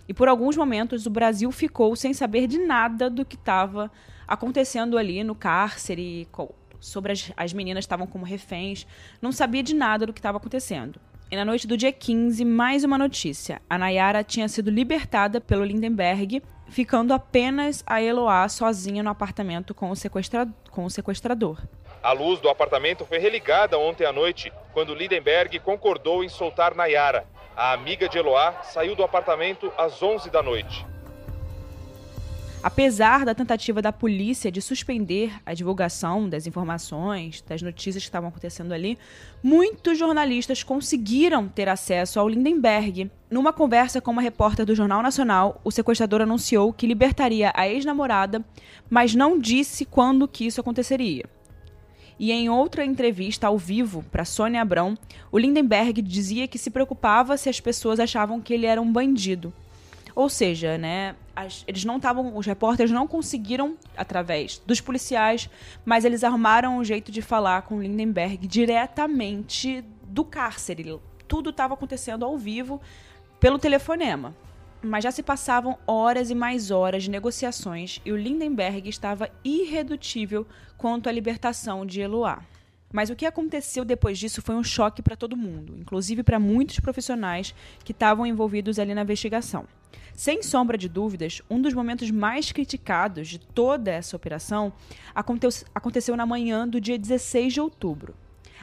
E 0.08 0.14
por 0.14 0.28
alguns 0.28 0.58
momentos 0.58 1.06
o 1.06 1.10
Brasil 1.10 1.52
ficou 1.52 1.96
sem 1.96 2.14
saber 2.14 2.48
de 2.48 2.58
nada 2.58 3.10
do 3.10 3.24
que 3.24 3.36
estava 3.36 3.84
acontecendo 3.84 4.19
ali 4.98 5.24
no 5.24 5.36
cárcere, 5.36 6.28
sobre 6.80 7.12
as, 7.12 7.32
as 7.36 7.54
meninas 7.54 7.84
estavam 7.84 8.08
como 8.08 8.26
reféns, 8.26 8.86
não 9.22 9.32
sabia 9.32 9.64
de 9.64 9.74
nada 9.74 10.06
do 10.06 10.14
que 10.14 10.20
estava 10.20 10.38
acontecendo. 10.38 11.00
E 11.32 11.36
na 11.36 11.46
noite 11.46 11.68
do 11.68 11.78
dia 11.78 11.92
15, 11.92 12.44
mais 12.44 12.84
uma 12.84 12.98
notícia. 12.98 13.62
A 13.70 13.78
Nayara 13.78 14.24
tinha 14.24 14.48
sido 14.48 14.72
libertada 14.72 15.40
pelo 15.40 15.64
Lindenberg, 15.64 16.42
ficando 16.70 17.14
apenas 17.14 17.84
a 17.86 18.02
Eloá 18.02 18.50
sozinha 18.50 19.04
no 19.04 19.12
apartamento 19.12 19.76
com 19.76 19.92
o, 19.92 19.96
sequestra 19.96 20.48
com 20.72 20.86
o 20.86 20.90
sequestrador. 20.90 21.62
A 22.02 22.14
luz 22.14 22.40
do 22.40 22.50
apartamento 22.50 23.06
foi 23.06 23.20
religada 23.20 23.78
ontem 23.78 24.06
à 24.06 24.12
noite, 24.12 24.52
quando 24.74 24.96
Lindenberg 24.96 25.60
concordou 25.60 26.24
em 26.24 26.30
soltar 26.30 26.74
Nayara. 26.74 27.28
A 27.56 27.74
amiga 27.74 28.10
de 28.10 28.18
Eloá 28.18 28.64
saiu 28.64 28.96
do 28.96 29.04
apartamento 29.04 29.72
às 29.78 30.02
11 30.02 30.32
da 30.32 30.42
noite. 30.42 30.89
Apesar 32.62 33.24
da 33.24 33.34
tentativa 33.34 33.82
da 33.82 33.94
polícia 33.94 34.52
de 34.52 34.62
suspender 34.62 35.32
a 35.46 35.54
divulgação 35.54 36.28
das 36.28 36.46
informações, 36.46 37.42
das 37.48 37.62
notícias 37.62 38.04
que 38.04 38.10
estavam 38.10 38.28
acontecendo 38.28 38.74
ali, 38.74 38.98
muitos 39.42 39.98
jornalistas 39.98 40.62
conseguiram 40.62 41.48
ter 41.48 41.70
acesso 41.70 42.20
ao 42.20 42.28
Lindenberg. 42.28 43.10
Numa 43.32 43.54
conversa 43.54 44.02
com 44.02 44.12
uma 44.12 44.22
repórter 44.22 44.66
do 44.66 44.76
Jornal 44.76 45.02
Nacional, 45.02 45.62
o 45.64 45.72
sequestrador 45.72 46.20
anunciou 46.20 46.74
que 46.74 46.86
libertaria 46.86 47.54
a 47.56 47.66
ex-namorada, 47.66 48.44
mas 48.90 49.16
não 49.16 49.40
disse 49.40 49.86
quando 49.86 50.28
que 50.28 50.46
isso 50.46 50.60
aconteceria. 50.60 51.24
E 52.20 52.34
em 52.34 52.50
outra 52.50 52.84
entrevista 52.84 53.48
ao 53.48 53.58
vivo 53.58 54.04
para 54.12 54.26
Sônia 54.26 54.62
Abrão, 54.62 54.98
o 55.32 55.38
Lindenberg 55.38 56.02
dizia 56.02 56.46
que 56.46 56.58
se 56.58 56.70
preocupava 56.70 57.38
se 57.38 57.48
as 57.48 57.62
pessoas 57.62 58.02
achavam 58.02 58.42
que 58.42 58.54
ele 58.54 58.66
era 58.66 58.82
um 58.82 58.92
bandido. 58.92 59.54
Ou 60.20 60.28
seja, 60.28 60.78
né, 60.78 61.16
as, 61.34 61.64
eles 61.66 61.86
não 61.86 61.96
estavam, 61.96 62.36
os 62.36 62.46
repórteres 62.46 62.92
não 62.92 63.08
conseguiram 63.08 63.78
através 63.96 64.62
dos 64.66 64.82
policiais, 64.82 65.50
mas 65.86 66.04
eles 66.04 66.26
arrumaram 66.26 66.78
um 66.78 66.84
jeito 66.84 67.10
de 67.10 67.22
falar 67.22 67.62
com 67.62 67.82
Lindenberg 67.82 68.46
diretamente 68.46 69.82
do 70.04 70.26
cárcere. 70.26 71.00
Tudo 71.26 71.52
estava 71.52 71.74
acontecendo 71.74 72.26
ao 72.26 72.38
vivo 72.38 72.82
pelo 73.40 73.58
telefonema. 73.58 74.36
Mas 74.84 75.06
já 75.06 75.12
se 75.12 75.24
passavam 75.24 75.78
horas 75.88 76.30
e 76.30 76.36
mais 76.36 76.70
horas 76.70 77.04
de 77.04 77.10
negociações 77.10 78.02
e 78.04 78.12
o 78.12 78.18
Lindenberg 78.18 78.90
estava 78.90 79.30
irredutível 79.42 80.46
quanto 80.78 81.08
à 81.08 81.14
libertação 81.14 81.86
de 81.86 82.02
Eloá. 82.02 82.44
Mas 82.92 83.10
o 83.10 83.16
que 83.16 83.26
aconteceu 83.26 83.86
depois 83.86 84.18
disso 84.18 84.42
foi 84.42 84.56
um 84.56 84.64
choque 84.64 85.02
para 85.02 85.16
todo 85.16 85.38
mundo, 85.38 85.76
inclusive 85.80 86.24
para 86.24 86.40
muitos 86.40 86.80
profissionais 86.80 87.54
que 87.84 87.92
estavam 87.92 88.26
envolvidos 88.26 88.80
ali 88.80 88.94
na 88.94 89.04
investigação. 89.04 89.68
Sem 90.14 90.44
sombra 90.44 90.78
de 90.78 90.90
dúvidas, 90.90 91.42
um 91.50 91.62
dos 91.62 91.74
momentos 91.74 92.12
mais 92.12 92.52
criticados 92.52 93.28
de 93.28 93.40
toda 93.40 93.92
essa 93.92 94.16
operação 94.16 94.74
aconteceu 95.74 96.16
na 96.18 96.26
manhã 96.26 96.68
do 96.68 96.82
dia 96.82 96.98
16 96.98 97.54
de 97.54 97.62
outubro. 97.62 98.16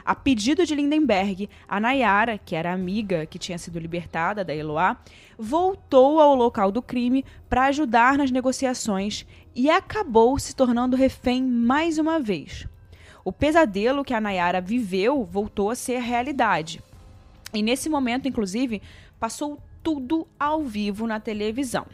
A 0.05 0.15
pedido 0.15 0.65
de 0.65 0.75
Lindenberg, 0.75 1.49
a 1.67 1.79
Nayara, 1.79 2.37
que 2.37 2.55
era 2.55 2.71
amiga 2.71 3.25
que 3.25 3.39
tinha 3.39 3.57
sido 3.57 3.79
libertada 3.79 4.43
da 4.43 4.55
Eloá, 4.55 4.97
voltou 5.37 6.21
ao 6.21 6.35
local 6.35 6.71
do 6.71 6.81
crime 6.81 7.25
para 7.49 7.65
ajudar 7.65 8.17
nas 8.17 8.31
negociações 8.31 9.25
e 9.55 9.69
acabou 9.69 10.37
se 10.39 10.55
tornando 10.55 10.95
refém 10.95 11.43
mais 11.43 11.97
uma 11.97 12.19
vez. 12.19 12.67
O 13.27 13.31
pesadelo 13.33 14.05
que 14.05 14.13
a 14.13 14.21
Nayara 14.21 14.61
viveu 14.61 15.25
voltou 15.25 15.69
a 15.69 15.75
ser 15.75 15.99
realidade. 15.99 16.81
E 17.53 17.61
nesse 17.61 17.89
momento, 17.89 18.25
inclusive, 18.25 18.81
passou 19.19 19.61
tudo 19.83 20.25
ao 20.39 20.63
vivo 20.63 21.05
na 21.05 21.19
televisão. 21.19 21.85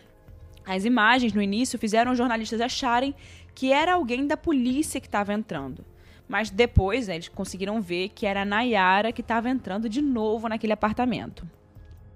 As 0.63 0.85
imagens 0.85 1.33
no 1.33 1.41
início 1.41 1.79
fizeram 1.79 2.11
os 2.11 2.19
jornalistas 2.19 2.61
acharem 2.61 3.15
que 3.55 3.73
era 3.73 3.95
alguém 3.95 4.27
da 4.27 4.37
polícia 4.37 5.01
que 5.01 5.07
estava 5.07 5.33
entrando. 5.33 5.83
Mas 6.27 6.51
depois 6.51 7.07
né, 7.07 7.15
eles 7.15 7.29
conseguiram 7.29 7.81
ver 7.81 8.09
que 8.09 8.27
era 8.27 8.43
a 8.43 8.45
Nayara 8.45 9.11
que 9.11 9.21
estava 9.21 9.49
entrando 9.49 9.89
de 9.89 10.03
novo 10.03 10.47
naquele 10.47 10.73
apartamento. 10.73 11.49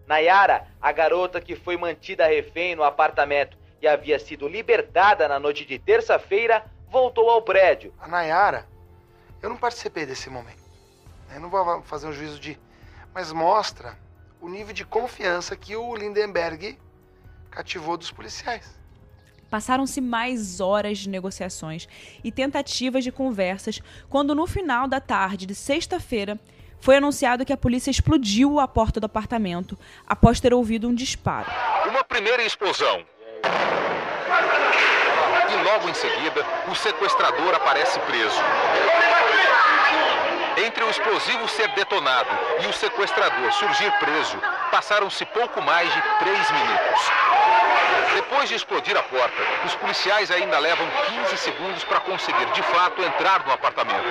Nayara, 0.05 0.67
a 0.79 0.91
garota 0.91 1.41
que 1.41 1.55
foi 1.55 1.75
mantida 1.75 2.27
refém 2.27 2.75
no 2.75 2.83
apartamento 2.83 3.57
e 3.81 3.88
havia 3.88 4.19
sido 4.19 4.47
libertada 4.47 5.27
na 5.27 5.39
noite 5.39 5.65
de 5.65 5.79
terça-feira, 5.79 6.63
voltou 6.88 7.31
ao 7.31 7.41
prédio. 7.41 7.91
A 8.00 8.07
Nayara, 8.07 8.76
eu 9.41 9.50
não 9.50 9.58
participei 9.58 10.06
desse 10.06 10.29
momento. 10.29 10.62
Eu 11.34 11.39
não 11.39 11.50
vou 11.50 11.82
fazer 11.84 12.08
um 12.08 12.13
juízo 12.13 12.39
de. 12.39 12.58
Mas 13.13 13.32
mostra 13.32 13.98
o 14.39 14.48
nível 14.48 14.74
de 14.74 14.86
confiança 14.86 15.56
que 15.56 15.75
o 15.75 15.96
Lindenberg 15.96 16.77
cativou 17.50 17.98
dos 17.98 18.12
policiais. 18.12 18.77
Passaram-se 19.50 20.01
mais 20.01 20.60
horas 20.60 20.98
de 21.00 21.10
negociações 21.10 21.88
e 22.24 22.32
tentativas 22.32 23.03
de 23.03 23.12
conversas, 23.12 23.82
quando 24.10 24.36
no 24.36 24.46
final 24.46 24.88
da 24.88 25.00
tarde 25.00 25.46
de 25.46 25.56
sexta-feira 25.56 26.39
foi 26.79 26.98
anunciado 26.98 27.46
que 27.46 27.53
a 27.53 27.58
polícia 27.58 27.89
explodiu 27.89 28.60
a 28.60 28.67
porta 28.67 29.00
do 29.00 29.06
apartamento 29.06 29.77
após 30.06 30.39
ter 30.39 30.53
ouvido 30.53 30.88
um 30.88 30.94
disparo. 30.94 31.50
Uma 31.88 32.03
primeira 32.03 32.44
explosão. 32.44 33.06
Logo 35.64 35.90
em 35.90 35.94
seguida, 35.94 36.46
o 36.68 36.76
sequestrador 36.76 37.56
aparece 37.56 38.00
preso. 38.02 38.42
Entre 40.58 40.84
o 40.84 40.90
explosivo 40.90 41.48
ser 41.48 41.68
detonado 41.70 42.30
e 42.64 42.68
o 42.68 42.74
sequestrador 42.74 43.52
surgir 43.54 43.92
preso, 44.00 44.38
passaram-se 44.72 45.24
pouco 45.26 45.62
mais 45.62 45.92
de 45.94 46.02
três 46.20 46.52
minutos. 46.52 47.12
Depois 48.16 48.50
de 48.50 48.56
explodir 48.56 48.98
a 48.98 49.04
porta, 49.04 49.42
os 49.66 49.76
policiais 49.76 50.32
ainda 50.32 50.58
levam 50.58 50.88
15 51.26 51.38
segundos 51.38 51.84
para 51.84 52.00
conseguir, 52.00 52.46
de 52.48 52.64
fato, 52.64 53.02
entrar 53.04 53.46
no 53.46 53.54
apartamento. 53.54 54.08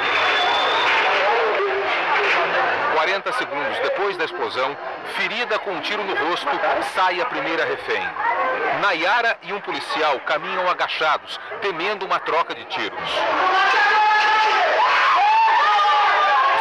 40 3.07 3.33
segundos 3.35 3.79
depois 3.85 4.17
da 4.17 4.25
explosão, 4.25 4.77
ferida 5.15 5.61
com 5.61 5.71
um 5.71 5.81
tiro 5.81 6.03
no 6.03 6.13
rosto, 6.27 6.51
sai 6.93 7.21
a 7.21 7.27
primeira 7.27 7.65
refém. 7.65 8.03
Nayara 8.81 9.39
e 9.43 9.53
um 9.53 9.61
policial 9.61 10.19
caminham 10.27 10.69
agachados, 10.69 11.39
temendo 11.63 12.05
uma 12.05 12.19
troca 12.19 12.53
de 12.53 12.65
tiros. 12.65 12.99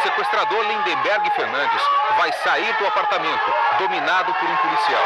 sequestrador 0.04 0.62
Lindenberg 0.68 1.30
Fernandes 1.30 1.82
vai 2.16 2.32
sair 2.44 2.72
do 2.76 2.86
apartamento, 2.86 3.52
dominado 3.80 4.32
por 4.34 4.48
um 4.48 4.56
policial. 4.58 5.04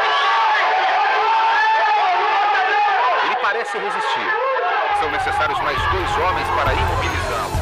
Ele 3.25 3.35
parece 3.37 3.79
resistir. 3.79 4.33
São 4.99 5.09
necessários 5.09 5.59
mais 5.61 5.81
dois 5.89 6.17
homens 6.17 6.47
para 6.51 6.71
imobilizá-lo. 6.71 7.60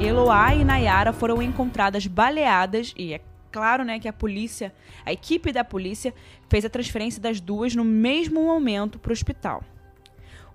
Eloá 0.00 0.54
e 0.54 0.64
Nayara 0.64 1.12
foram 1.12 1.42
encontradas 1.42 2.06
baleadas 2.06 2.94
e 2.96 3.12
é 3.12 3.20
claro, 3.52 3.84
né, 3.84 4.00
que 4.00 4.08
a 4.08 4.12
polícia, 4.14 4.72
a 5.04 5.12
equipe 5.12 5.52
da 5.52 5.62
polícia 5.62 6.14
fez 6.48 6.64
a 6.64 6.70
transferência 6.70 7.20
das 7.20 7.38
duas 7.38 7.74
no 7.74 7.84
mesmo 7.84 8.42
momento 8.42 8.98
para 8.98 9.10
o 9.10 9.12
hospital. 9.12 9.62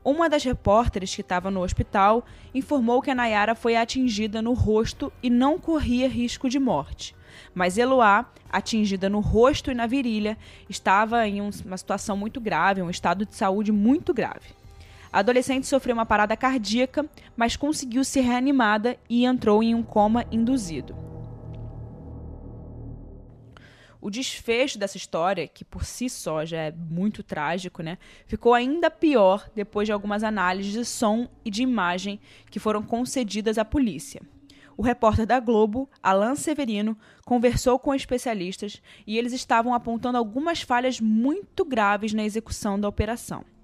Uma 0.04 0.28
das 0.28 0.44
repórteres 0.44 1.14
que 1.14 1.22
estava 1.22 1.52
no 1.52 1.62
hospital 1.62 2.25
informou 2.56 3.04
que 3.04 3.12
a 3.12 3.16
Nayara 3.16 3.54
foi 3.54 3.75
atingida 3.75 4.42
no 4.42 4.54
rosto 4.54 5.14
e 5.22 5.30
não 5.30 5.60
corria 5.60 6.10
risco 6.10 6.50
de 6.50 6.58
morte. 6.58 7.16
Mas 7.54 7.78
Eloá, 7.78 8.25
atingida 8.52 9.08
no 9.10 9.20
rosto 9.20 9.70
e 9.70 9.75
na 9.75 9.86
virilha, 9.86 10.40
estava 10.68 11.28
em 11.28 11.40
uma 11.40 11.78
situação 11.78 12.18
muito 12.18 12.42
grave, 12.42 12.82
um 12.82 12.90
estado 12.90 13.28
de 13.28 13.36
saúde 13.36 13.72
muito 13.72 14.12
grave. 14.12 14.56
A 15.15 15.19
adolescente 15.19 15.65
sofreu 15.65 15.93
uma 15.93 16.05
parada 16.05 16.36
cardíaca, 16.36 17.10
mas 17.38 17.55
conseguiu 17.55 18.03
ser 18.03 18.19
reanimada 18.19 18.98
e 19.10 19.24
entrou 19.24 19.63
em 19.63 19.74
um 19.74 19.81
coma 19.81 20.25
induzido. 20.29 20.93
O 24.01 24.10
desfecho 24.10 24.77
dessa 24.77 24.98
história, 24.98 25.48
que 25.48 25.63
por 25.63 25.86
si 25.86 26.10
só 26.10 26.43
já 26.43 26.57
é 26.57 26.72
muito 26.74 27.24
trágico, 27.24 27.81
né, 27.81 27.98
ficou 28.27 28.53
ainda 28.53 28.91
pior 28.91 29.50
depois 29.55 29.88
de 29.88 29.93
algumas 29.93 30.22
análises 30.22 30.74
de 30.74 30.84
som 30.84 31.29
e 31.45 31.50
de 31.50 31.63
imagem 31.63 32.19
que 32.51 32.60
foram 32.60 32.84
concedidas 32.84 33.57
à 33.57 33.63
polícia. 33.63 34.22
O 34.75 34.81
repórter 34.81 35.25
da 35.25 35.39
Globo, 35.39 35.89
Alan 36.03 36.36
Severino, 36.36 36.98
conversou 37.24 37.79
com 37.79 37.95
especialistas 37.95 38.81
e 39.07 39.17
eles 39.17 39.31
estavam 39.31 39.74
apontando 39.74 40.17
algumas 40.17 40.62
falhas 40.62 41.00
muito 41.00 41.63
graves 41.63 42.12
na 42.12 42.25
execução 42.25 42.77
da 42.77 42.89
operação. 42.89 43.55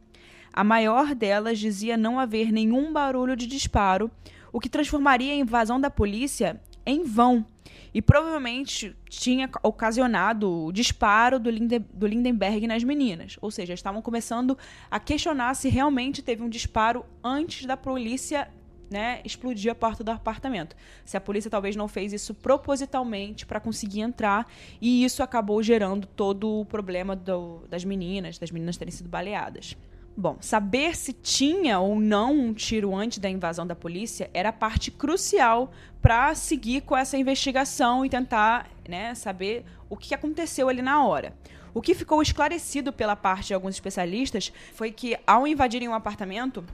A 0.54 0.64
maior 0.64 1.16
delas 1.16 1.60
dizia 1.60 1.96
não 1.96 2.20
haver 2.20 2.52
nenhum 2.52 2.92
barulho 2.92 3.36
de 3.36 3.48
disparo, 3.48 4.12
o 4.52 4.60
que 4.60 4.70
transformaria 4.70 5.32
a 5.32 5.36
invasão 5.36 5.80
da 5.80 5.90
polícia 5.90 6.60
em 6.86 7.04
vão 7.04 7.46
e 7.94 8.02
provavelmente 8.02 8.96
tinha 9.10 9.50
ocasionado 9.64 10.66
o 10.66 10.72
disparo 10.72 11.40
do, 11.40 11.50
Linde, 11.50 11.80
do 11.80 12.08
Lindenberg 12.08 12.66
nas 12.68 12.84
meninas. 12.84 13.38
Ou 13.42 13.52
seja, 13.52 13.74
estavam 13.74 14.02
começando 14.02 14.58
a 14.90 15.00
questionar 15.00 15.54
se 15.56 15.70
realmente 15.70 16.22
teve 16.22 16.42
um 16.42 16.50
disparo 16.50 17.06
antes 17.24 17.66
da 17.66 17.76
polícia 17.76 18.50
né, 18.90 19.22
explodir 19.24 19.72
a 19.72 19.76
porta 19.76 20.04
do 20.04 20.12
apartamento. 20.12 20.76
Se 21.06 21.16
a 21.16 21.22
polícia 21.22 21.50
talvez 21.50 21.76
não 21.78 21.88
fez 21.88 22.12
isso 22.12 22.34
propositalmente 22.34 23.46
para 23.46 23.60
conseguir 23.60 24.02
entrar, 24.02 24.46
e 24.82 25.04
isso 25.06 25.24
acabou 25.24 25.64
gerando 25.64 26.06
todo 26.06 26.60
o 26.60 26.66
problema 26.66 27.16
do, 27.16 27.64
das 27.70 27.86
meninas, 27.86 28.38
das 28.38 28.52
meninas 28.52 28.76
terem 28.76 28.92
sido 28.92 29.08
baleadas. 29.08 29.78
Bom, 30.16 30.38
saber 30.42 30.96
se 30.96 31.14
tinha 31.14 31.80
ou 31.80 32.00
não 32.00 32.34
um 32.34 32.54
tiro 32.54 32.94
antes 32.94 33.18
da 33.18 33.30
invasão 33.30 33.66
da 33.66 33.76
polícia 33.76 34.30
era 34.34 34.52
parte 34.52 34.92
crucial 34.92 35.72
para 36.02 36.36
seguir 36.36 36.82
com 36.82 36.98
essa 36.98 37.18
investigação 37.18 38.06
e 38.06 38.10
tentar 38.10 38.70
né, 38.88 39.16
saber 39.16 39.66
o 39.90 39.96
que 39.96 40.14
aconteceu 40.14 40.68
ali 40.68 40.82
na 40.82 41.06
hora. 41.06 41.34
O 41.74 41.82
que 41.82 41.96
ficou 41.96 42.22
esclarecido 42.22 42.92
pela 42.92 43.16
parte 43.16 43.48
de 43.48 43.54
alguns 43.54 43.76
especialistas 43.76 44.52
foi 44.74 44.92
que, 44.92 45.18
ao 45.26 45.48
invadirem 45.48 45.88
um 45.88 45.94
apartamento, 45.94 46.66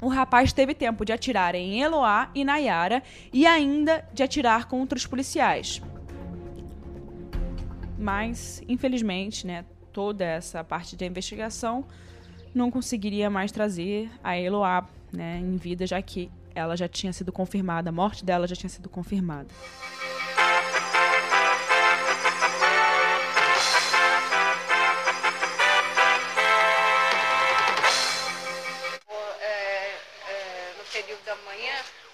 o 0.00 0.08
rapaz 0.08 0.52
teve 0.52 0.74
tempo 0.74 1.06
de 1.06 1.12
atirar 1.12 1.54
em 1.54 1.80
Eloá 1.80 2.30
e 2.34 2.44
Nayara 2.44 3.02
e 3.32 3.46
ainda 3.46 4.06
de 4.12 4.22
atirar 4.22 4.66
contra 4.66 4.98
os 4.98 5.06
policiais. 5.06 5.80
Mas, 7.98 8.62
infelizmente, 8.68 9.46
né, 9.46 9.64
toda 9.90 10.22
essa 10.22 10.62
parte 10.62 10.94
da 10.94 11.06
investigação 11.06 11.86
não 12.56 12.70
conseguiria 12.70 13.28
mais 13.28 13.52
trazer 13.52 14.10
a 14.24 14.36
Eloá 14.36 14.88
né, 15.12 15.38
em 15.38 15.56
vida, 15.58 15.86
já 15.86 16.00
que 16.00 16.30
ela 16.54 16.74
já 16.74 16.88
tinha 16.88 17.12
sido 17.12 17.30
confirmada, 17.30 17.90
a 17.90 17.92
morte 17.92 18.24
dela 18.24 18.46
já 18.46 18.56
tinha 18.56 18.70
sido 18.70 18.88
confirmada. 18.88 19.48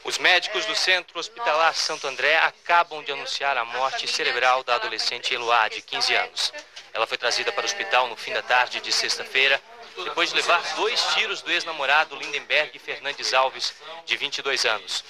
Os 0.04 0.18
médicos 0.18 0.66
do 0.66 0.74
Centro 0.74 1.20
Hospitalar 1.20 1.74
Santo 1.74 2.06
André 2.08 2.36
acabam 2.38 3.02
de 3.04 3.12
anunciar 3.12 3.56
a 3.56 3.64
morte 3.64 4.08
cerebral 4.08 4.64
da 4.64 4.74
adolescente 4.74 5.32
Eloá, 5.32 5.68
de 5.68 5.80
15 5.80 6.14
anos. 6.16 6.52
Ela 6.92 7.06
foi 7.06 7.16
trazida 7.16 7.52
para 7.52 7.62
o 7.62 7.64
hospital 7.64 8.08
no 8.08 8.16
fim 8.16 8.32
da 8.32 8.42
tarde 8.42 8.80
de 8.80 8.92
sexta-feira 8.92 9.60
depois 10.04 10.30
de 10.30 10.36
levar 10.36 10.62
dois 10.74 11.00
tiros 11.14 11.42
do 11.42 11.50
ex-namorado 11.50 12.16
Lindenberg 12.16 12.78
Fernandes 12.78 13.34
Alves, 13.34 13.74
de 14.04 14.16
22 14.16 14.64
anos. 14.64 15.04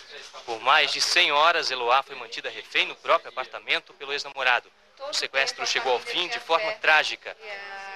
Por 0.45 0.61
mais 0.61 0.93
de 0.93 1.01
100 1.01 1.33
horas, 1.33 1.71
Eloá 1.71 2.03
foi 2.03 2.17
mantida 2.17 2.51
refém 2.51 2.87
no 2.87 2.97
próprio 2.97 3.31
apartamento 3.31 3.93
pelo 3.95 4.13
ex-namorado, 4.13 4.71
O 5.09 5.13
sequestro 5.13 5.67
chegou 5.67 5.93
ao 5.93 5.99
fim 5.99 6.29
de 6.29 6.39
forma 6.41 6.71
trágica. 6.75 7.37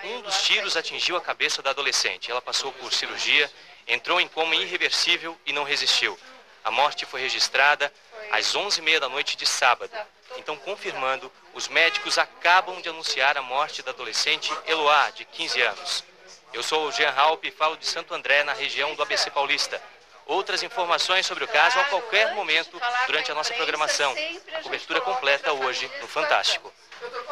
Um 0.02 0.20
dos 0.22 0.42
tiros 0.42 0.76
atingiu 0.76 1.16
a 1.16 1.20
cabeça 1.20 1.62
da 1.62 1.70
adolescente. 1.70 2.30
Ela 2.30 2.42
passou 2.42 2.72
por 2.72 2.92
cirurgia, 2.92 3.50
entrou 3.86 4.20
em 4.20 4.28
coma 4.28 4.56
irreversível 4.56 5.38
e 5.46 5.52
não 5.52 5.64
resistiu. 5.64 6.18
A 6.64 6.70
morte 6.70 7.06
foi 7.06 7.20
registrada 7.20 7.92
às 8.32 8.54
11h30 8.54 8.98
da 8.98 9.08
noite 9.08 9.36
de 9.36 9.46
sábado. 9.46 9.92
Então, 10.36 10.56
confirmando, 10.56 11.32
os 11.54 11.68
médicos 11.68 12.18
acabam 12.18 12.80
de 12.80 12.88
anunciar 12.88 13.36
a 13.36 13.42
morte 13.42 13.82
da 13.82 13.92
adolescente 13.92 14.52
Eloá, 14.66 15.10
de 15.10 15.24
15 15.24 15.62
anos. 15.62 16.04
Eu 16.56 16.62
sou 16.62 16.88
o 16.88 16.90
Jean 16.90 17.12
Halp 17.14 17.44
e 17.44 17.50
falo 17.50 17.76
de 17.76 17.86
Santo 17.86 18.14
André, 18.14 18.42
na 18.42 18.54
região 18.54 18.94
do 18.94 19.02
ABC 19.02 19.30
Paulista. 19.30 19.78
Outras 20.24 20.62
informações 20.62 21.26
sobre 21.26 21.44
o 21.44 21.48
caso 21.48 21.78
a 21.78 21.84
qualquer 21.84 22.34
momento 22.34 22.80
durante 23.06 23.30
a 23.30 23.34
nossa 23.34 23.52
programação. 23.52 24.14
A 24.54 24.62
cobertura 24.62 25.02
completa 25.02 25.52
hoje 25.52 25.86
no 26.00 26.08
Fantástico. 26.08 26.72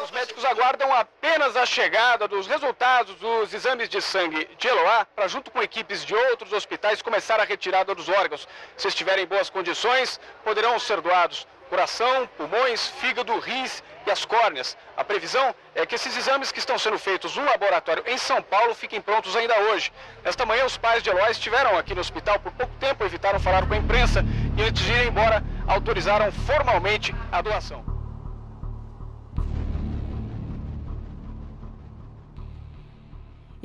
Os 0.03 0.11
médicos 0.11 0.45
aguardam 0.45 0.93
apenas 0.93 1.57
a 1.57 1.65
chegada 1.65 2.27
dos 2.27 2.45
resultados 2.45 3.15
dos 3.15 3.51
exames 3.51 3.89
de 3.89 3.99
sangue 3.99 4.47
de 4.59 4.67
Eloá 4.67 5.05
para, 5.05 5.27
junto 5.27 5.49
com 5.49 5.59
equipes 5.59 6.05
de 6.05 6.13
outros 6.13 6.53
hospitais, 6.53 7.01
começar 7.01 7.39
a 7.39 7.45
retirada 7.45 7.95
dos 7.95 8.07
órgãos. 8.07 8.47
Se 8.77 8.87
estiverem 8.89 9.23
em 9.23 9.27
boas 9.27 9.49
condições, 9.49 10.19
poderão 10.43 10.77
ser 10.77 11.01
doados 11.01 11.47
coração, 11.75 12.25
pulmões, 12.37 12.87
fígado, 12.87 13.37
rins 13.37 13.83
e 14.07 14.11
as 14.11 14.23
córneas. 14.23 14.77
A 14.95 15.03
previsão 15.03 15.53
é 15.75 15.85
que 15.85 15.95
esses 15.95 16.15
exames 16.15 16.49
que 16.49 16.59
estão 16.59 16.79
sendo 16.79 16.97
feitos 16.97 17.35
no 17.35 17.43
laboratório 17.43 18.01
em 18.07 18.17
São 18.17 18.41
Paulo 18.41 18.73
fiquem 18.73 19.01
prontos 19.01 19.35
ainda 19.35 19.59
hoje. 19.59 19.91
Nesta 20.23 20.45
manhã, 20.45 20.63
os 20.65 20.77
pais 20.77 21.03
de 21.03 21.09
Eloá 21.09 21.29
estiveram 21.29 21.77
aqui 21.77 21.93
no 21.93 21.99
hospital 21.99 22.39
por 22.39 22.53
pouco 22.53 22.73
tempo, 22.77 23.03
evitaram 23.03 23.41
falar 23.41 23.67
com 23.67 23.73
a 23.73 23.77
imprensa 23.77 24.23
e, 24.57 24.63
antes 24.63 24.83
de 24.83 24.91
ir 24.93 25.07
embora, 25.07 25.43
autorizaram 25.67 26.31
formalmente 26.31 27.13
a 27.29 27.41
doação. 27.41 27.94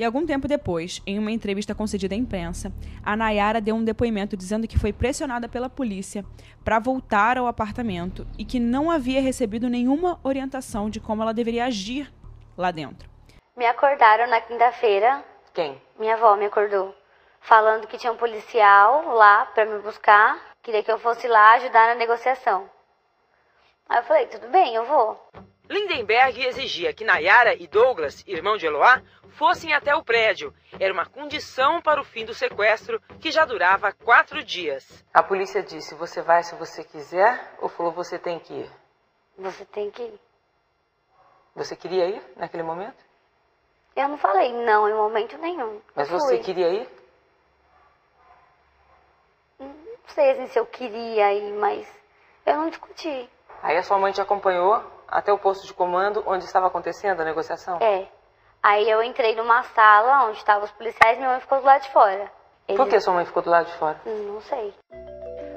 E 0.01 0.03
algum 0.03 0.25
tempo 0.25 0.47
depois, 0.47 0.99
em 1.05 1.19
uma 1.19 1.31
entrevista 1.31 1.75
concedida 1.75 2.15
à 2.15 2.17
imprensa, 2.17 2.71
a 3.05 3.15
Nayara 3.15 3.61
deu 3.61 3.75
um 3.75 3.83
depoimento 3.83 4.35
dizendo 4.35 4.67
que 4.67 4.79
foi 4.79 4.91
pressionada 4.91 5.47
pela 5.47 5.69
polícia 5.69 6.25
para 6.65 6.79
voltar 6.79 7.37
ao 7.37 7.45
apartamento 7.45 8.25
e 8.35 8.43
que 8.43 8.59
não 8.59 8.89
havia 8.89 9.21
recebido 9.21 9.69
nenhuma 9.69 10.19
orientação 10.23 10.89
de 10.89 10.99
como 10.99 11.21
ela 11.21 11.35
deveria 11.35 11.65
agir 11.65 12.11
lá 12.57 12.71
dentro. 12.71 13.07
Me 13.55 13.67
acordaram 13.67 14.27
na 14.27 14.41
quinta-feira. 14.41 15.23
Quem? 15.53 15.79
Minha 15.99 16.15
avó 16.15 16.35
me 16.35 16.45
acordou, 16.45 16.95
falando 17.39 17.85
que 17.85 17.99
tinha 17.99 18.11
um 18.11 18.17
policial 18.17 19.13
lá 19.13 19.45
para 19.53 19.67
me 19.67 19.83
buscar, 19.83 20.35
queria 20.63 20.81
que 20.81 20.91
eu 20.91 20.97
fosse 20.97 21.27
lá 21.27 21.53
ajudar 21.57 21.89
na 21.89 21.93
negociação. 21.93 22.67
Aí 23.87 23.99
eu 23.99 24.03
falei, 24.05 24.25
tudo 24.25 24.47
bem, 24.47 24.73
eu 24.73 24.83
vou. 24.83 25.29
Lindenberg 25.71 26.45
exigia 26.45 26.93
que 26.93 27.05
Nayara 27.05 27.55
e 27.55 27.65
Douglas, 27.65 28.25
irmão 28.27 28.57
de 28.57 28.65
Eloá, 28.65 29.01
fossem 29.29 29.73
até 29.73 29.95
o 29.95 30.03
prédio. 30.03 30.53
Era 30.77 30.91
uma 30.91 31.05
condição 31.05 31.81
para 31.81 32.01
o 32.01 32.03
fim 32.03 32.25
do 32.25 32.33
sequestro, 32.33 33.01
que 33.21 33.31
já 33.31 33.45
durava 33.45 33.93
quatro 33.93 34.43
dias. 34.43 35.05
A 35.13 35.23
polícia 35.23 35.63
disse: 35.63 35.95
você 35.95 36.21
vai 36.21 36.43
se 36.43 36.55
você 36.55 36.83
quiser, 36.83 37.55
ou 37.61 37.69
falou: 37.69 37.93
você 37.93 38.19
tem 38.19 38.37
que 38.37 38.53
ir? 38.53 38.71
Você 39.37 39.63
tem 39.63 39.89
que 39.89 40.03
ir. 40.03 40.19
Você 41.55 41.73
queria 41.73 42.05
ir 42.05 42.21
naquele 42.35 42.63
momento? 42.63 43.01
Eu 43.95 44.09
não 44.09 44.17
falei 44.17 44.51
não 44.51 44.89
em 44.89 44.93
momento 44.93 45.37
nenhum. 45.37 45.81
Mas 45.95 46.09
você 46.09 46.37
queria 46.39 46.67
ir? 46.67 46.89
Não 49.57 49.73
sei 50.07 50.31
assim, 50.31 50.47
se 50.47 50.59
eu 50.59 50.65
queria 50.65 51.33
ir, 51.33 51.53
mas 51.53 51.87
eu 52.45 52.57
não 52.57 52.69
discuti. 52.69 53.29
Aí 53.63 53.77
a 53.77 53.83
sua 53.83 53.97
mãe 53.97 54.11
te 54.11 54.19
acompanhou 54.19 54.83
até 55.11 55.31
o 55.33 55.37
posto 55.37 55.67
de 55.67 55.73
comando 55.73 56.23
onde 56.25 56.45
estava 56.45 56.67
acontecendo 56.67 57.21
a 57.21 57.25
negociação? 57.25 57.77
É. 57.81 58.07
Aí 58.63 58.89
eu 58.89 59.03
entrei 59.03 59.35
numa 59.35 59.63
sala 59.63 60.25
onde 60.27 60.37
estavam 60.37 60.63
os 60.63 60.71
policiais 60.71 61.17
e 61.17 61.19
minha 61.19 61.31
mãe 61.31 61.39
ficou 61.41 61.59
do 61.59 61.65
lado 61.65 61.81
de 61.81 61.91
fora. 61.91 62.31
Ele... 62.67 62.77
Por 62.77 62.87
que 62.87 62.99
sua 62.99 63.13
mãe 63.13 63.25
ficou 63.25 63.43
do 63.43 63.49
lado 63.49 63.65
de 63.65 63.77
fora? 63.77 63.99
Não 64.05 64.39
sei. 64.41 64.73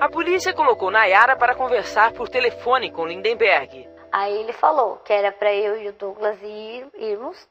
A 0.00 0.08
polícia 0.08 0.52
colocou 0.52 0.90
Nayara 0.90 1.36
para 1.36 1.54
conversar 1.54 2.12
por 2.12 2.28
telefone 2.28 2.90
com 2.90 3.06
Lindenberg. 3.06 3.88
Aí 4.10 4.36
ele 4.40 4.52
falou 4.52 4.96
que 4.98 5.12
era 5.12 5.30
para 5.30 5.54
eu 5.54 5.80
e 5.80 5.88
o 5.88 5.92
Douglas 5.92 6.40
ir, 6.42 6.88
irmos, 6.94 7.48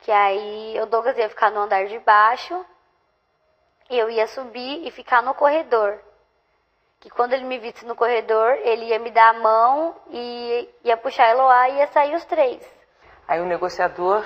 que 0.00 0.12
aí 0.12 0.78
o 0.80 0.86
Douglas 0.86 1.16
ia 1.16 1.28
ficar 1.28 1.50
no 1.50 1.60
andar 1.60 1.86
de 1.86 1.98
baixo, 2.00 2.64
eu 3.90 4.10
ia 4.10 4.26
subir 4.26 4.86
e 4.86 4.90
ficar 4.90 5.22
no 5.22 5.34
corredor 5.34 6.00
que 7.04 7.10
quando 7.10 7.34
ele 7.34 7.44
me 7.44 7.58
visse 7.58 7.84
no 7.84 7.94
corredor, 7.94 8.52
ele 8.62 8.86
ia 8.86 8.98
me 8.98 9.10
dar 9.10 9.28
a 9.28 9.38
mão 9.38 9.94
e 10.08 10.66
ia 10.82 10.96
puxar 10.96 11.24
a 11.26 11.30
Eloá 11.32 11.68
e 11.68 11.76
ia 11.76 11.86
sair 11.88 12.14
os 12.14 12.24
três. 12.24 12.66
Aí 13.28 13.42
o 13.42 13.44
negociador 13.44 14.24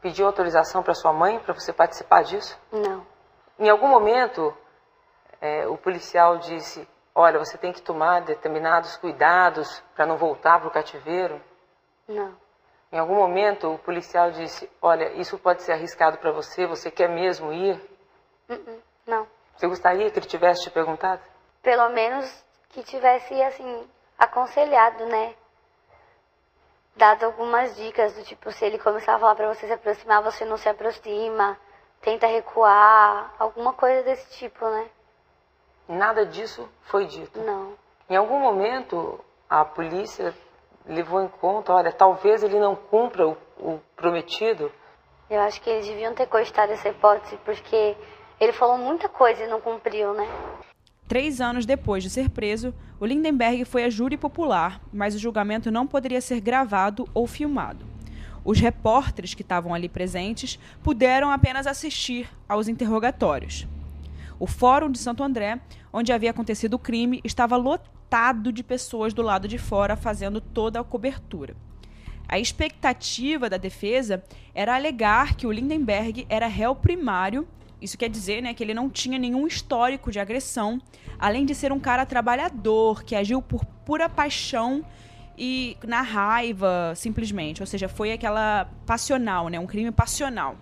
pediu 0.00 0.26
autorização 0.26 0.82
para 0.82 0.94
sua 0.94 1.12
mãe 1.12 1.38
para 1.38 1.54
você 1.54 1.72
participar 1.72 2.24
disso? 2.24 2.60
Não. 2.72 3.06
Em 3.56 3.70
algum 3.70 3.86
momento, 3.86 4.52
é, 5.40 5.68
o 5.68 5.78
policial 5.78 6.38
disse: 6.38 6.88
Olha, 7.14 7.38
você 7.38 7.56
tem 7.56 7.72
que 7.72 7.80
tomar 7.80 8.22
determinados 8.22 8.96
cuidados 8.96 9.80
para 9.94 10.04
não 10.04 10.16
voltar 10.16 10.58
para 10.58 10.66
o 10.66 10.72
cativeiro? 10.72 11.40
Não. 12.08 12.34
Em 12.90 12.98
algum 12.98 13.14
momento, 13.14 13.74
o 13.74 13.78
policial 13.78 14.32
disse: 14.32 14.68
Olha, 14.82 15.12
isso 15.12 15.38
pode 15.38 15.62
ser 15.62 15.70
arriscado 15.70 16.18
para 16.18 16.32
você, 16.32 16.66
você 16.66 16.90
quer 16.90 17.08
mesmo 17.08 17.52
ir? 17.52 17.80
Uh-uh. 18.50 18.82
Não. 19.06 19.24
Você 19.54 19.68
gostaria 19.68 20.10
que 20.10 20.18
ele 20.18 20.26
tivesse 20.26 20.64
te 20.64 20.70
perguntado? 20.72 21.31
Pelo 21.62 21.88
menos 21.90 22.44
que 22.70 22.82
tivesse 22.82 23.40
assim 23.42 23.86
aconselhado, 24.18 25.06
né? 25.06 25.34
Dado 26.96 27.24
algumas 27.24 27.74
dicas 27.76 28.14
do 28.14 28.24
tipo 28.24 28.50
se 28.52 28.64
ele 28.64 28.78
começar 28.78 29.14
a 29.14 29.18
falar 29.18 29.34
para 29.34 29.54
você 29.54 29.66
se 29.66 29.72
aproximar, 29.72 30.22
você 30.22 30.44
não 30.44 30.56
se 30.56 30.68
aproxima, 30.68 31.58
tenta 32.00 32.26
recuar, 32.26 33.34
alguma 33.38 33.72
coisa 33.72 34.02
desse 34.02 34.38
tipo, 34.38 34.64
né? 34.66 34.90
Nada 35.88 36.26
disso 36.26 36.68
foi 36.82 37.06
dito. 37.06 37.40
Não. 37.40 37.74
Em 38.10 38.16
algum 38.16 38.38
momento 38.38 39.24
a 39.48 39.64
polícia 39.64 40.34
levou 40.86 41.22
em 41.22 41.28
conta, 41.28 41.72
olha, 41.72 41.92
talvez 41.92 42.42
ele 42.42 42.58
não 42.58 42.74
cumpra 42.74 43.28
o, 43.28 43.36
o 43.58 43.80
prometido. 43.96 44.70
Eu 45.30 45.40
acho 45.40 45.60
que 45.60 45.70
eles 45.70 45.86
deviam 45.86 46.14
ter 46.14 46.26
cogitado 46.26 46.72
essa 46.72 46.88
hipótese, 46.88 47.36
porque 47.38 47.96
ele 48.40 48.52
falou 48.52 48.76
muita 48.76 49.08
coisa 49.08 49.44
e 49.44 49.46
não 49.46 49.60
cumpriu, 49.60 50.12
né? 50.12 50.26
Três 51.08 51.40
anos 51.40 51.66
depois 51.66 52.02
de 52.02 52.08
ser 52.08 52.30
preso, 52.30 52.74
o 52.98 53.04
Lindenberg 53.04 53.64
foi 53.64 53.84
a 53.84 53.90
júri 53.90 54.16
popular, 54.16 54.80
mas 54.92 55.14
o 55.14 55.18
julgamento 55.18 55.70
não 55.70 55.86
poderia 55.86 56.20
ser 56.20 56.40
gravado 56.40 57.06
ou 57.12 57.26
filmado. 57.26 57.84
Os 58.44 58.58
repórteres 58.58 59.34
que 59.34 59.42
estavam 59.42 59.74
ali 59.74 59.88
presentes 59.88 60.58
puderam 60.82 61.30
apenas 61.30 61.66
assistir 61.66 62.28
aos 62.48 62.66
interrogatórios. 62.66 63.66
O 64.38 64.46
Fórum 64.46 64.90
de 64.90 64.98
Santo 64.98 65.22
André, 65.22 65.60
onde 65.92 66.12
havia 66.12 66.30
acontecido 66.30 66.74
o 66.74 66.78
crime, 66.78 67.20
estava 67.22 67.56
lotado 67.56 68.50
de 68.50 68.64
pessoas 68.64 69.14
do 69.14 69.22
lado 69.22 69.46
de 69.46 69.58
fora 69.58 69.96
fazendo 69.96 70.40
toda 70.40 70.80
a 70.80 70.84
cobertura. 70.84 71.54
A 72.28 72.38
expectativa 72.38 73.50
da 73.50 73.56
defesa 73.56 74.24
era 74.54 74.74
alegar 74.74 75.36
que 75.36 75.46
o 75.46 75.52
Lindenberg 75.52 76.26
era 76.28 76.46
réu 76.46 76.74
primário 76.74 77.46
isso 77.82 77.98
quer 77.98 78.08
dizer 78.08 78.40
né, 78.40 78.54
que 78.54 78.62
ele 78.62 78.72
não 78.72 78.88
tinha 78.88 79.18
nenhum 79.18 79.46
histórico 79.46 80.10
de 80.10 80.20
agressão, 80.20 80.80
além 81.18 81.44
de 81.44 81.54
ser 81.54 81.72
um 81.72 81.80
cara 81.80 82.06
trabalhador, 82.06 83.02
que 83.02 83.16
agiu 83.16 83.42
por 83.42 83.64
pura 83.84 84.08
paixão 84.08 84.84
e 85.36 85.76
na 85.84 86.00
raiva, 86.00 86.92
simplesmente. 86.94 87.60
Ou 87.60 87.66
seja, 87.66 87.88
foi 87.88 88.12
aquela 88.12 88.70
passional, 88.86 89.48
né, 89.48 89.58
um 89.58 89.66
crime 89.66 89.90
passional. 89.90 90.56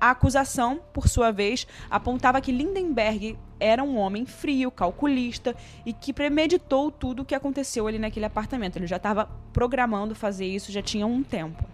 A 0.00 0.10
acusação, 0.10 0.80
por 0.92 1.08
sua 1.08 1.32
vez, 1.32 1.66
apontava 1.90 2.40
que 2.40 2.52
Lindenberg 2.52 3.38
era 3.58 3.82
um 3.82 3.96
homem 3.96 4.26
frio, 4.26 4.70
calculista 4.70 5.56
e 5.86 5.92
que 5.92 6.12
premeditou 6.12 6.90
tudo 6.90 7.22
o 7.22 7.24
que 7.24 7.34
aconteceu 7.34 7.86
ali 7.86 7.98
naquele 7.98 8.26
apartamento. 8.26 8.76
Ele 8.76 8.86
já 8.86 8.96
estava 8.96 9.28
programando 9.52 10.14
fazer 10.14 10.46
isso 10.46 10.70
já 10.70 10.82
tinha 10.82 11.06
um 11.06 11.22
tempo. 11.22 11.73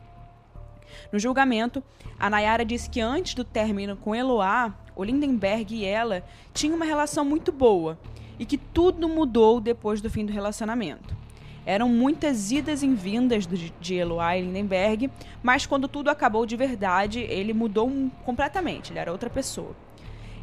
No 1.12 1.18
julgamento, 1.18 1.83
a 2.18 2.29
Nayara 2.29 2.64
disse 2.64 2.88
que 2.88 3.00
antes 3.00 3.35
do 3.35 3.44
término 3.44 3.96
com 3.96 4.14
Eloá, 4.14 4.74
o 4.94 5.05
Lindenberg 5.05 5.74
e 5.74 5.85
ela 5.85 6.22
tinham 6.53 6.76
uma 6.76 6.85
relação 6.85 7.24
muito 7.24 7.50
boa 7.50 7.98
e 8.38 8.44
que 8.44 8.59
tudo 8.59 9.09
mudou 9.09 9.61
depois 9.61 10.00
do 10.00 10.11
fim 10.11 10.24
do 10.24 10.33
relacionamento. 10.33 11.14
Eram 11.66 11.88
muitas 11.88 12.50
idas 12.50 12.83
e 12.83 12.88
vindas 12.88 13.46
de 13.81 13.94
Eloá 13.94 14.37
e 14.37 14.42
Lindenberg, 14.42 15.11
mas 15.42 15.66
quando 15.66 15.87
tudo 15.87 16.09
acabou 16.09 16.46
de 16.46 16.57
verdade, 16.57 17.20
ele 17.20 17.53
mudou 17.53 17.90
completamente, 18.24 18.92
ele 18.92 18.98
era 18.98 19.12
outra 19.12 19.29
pessoa. 19.29 19.76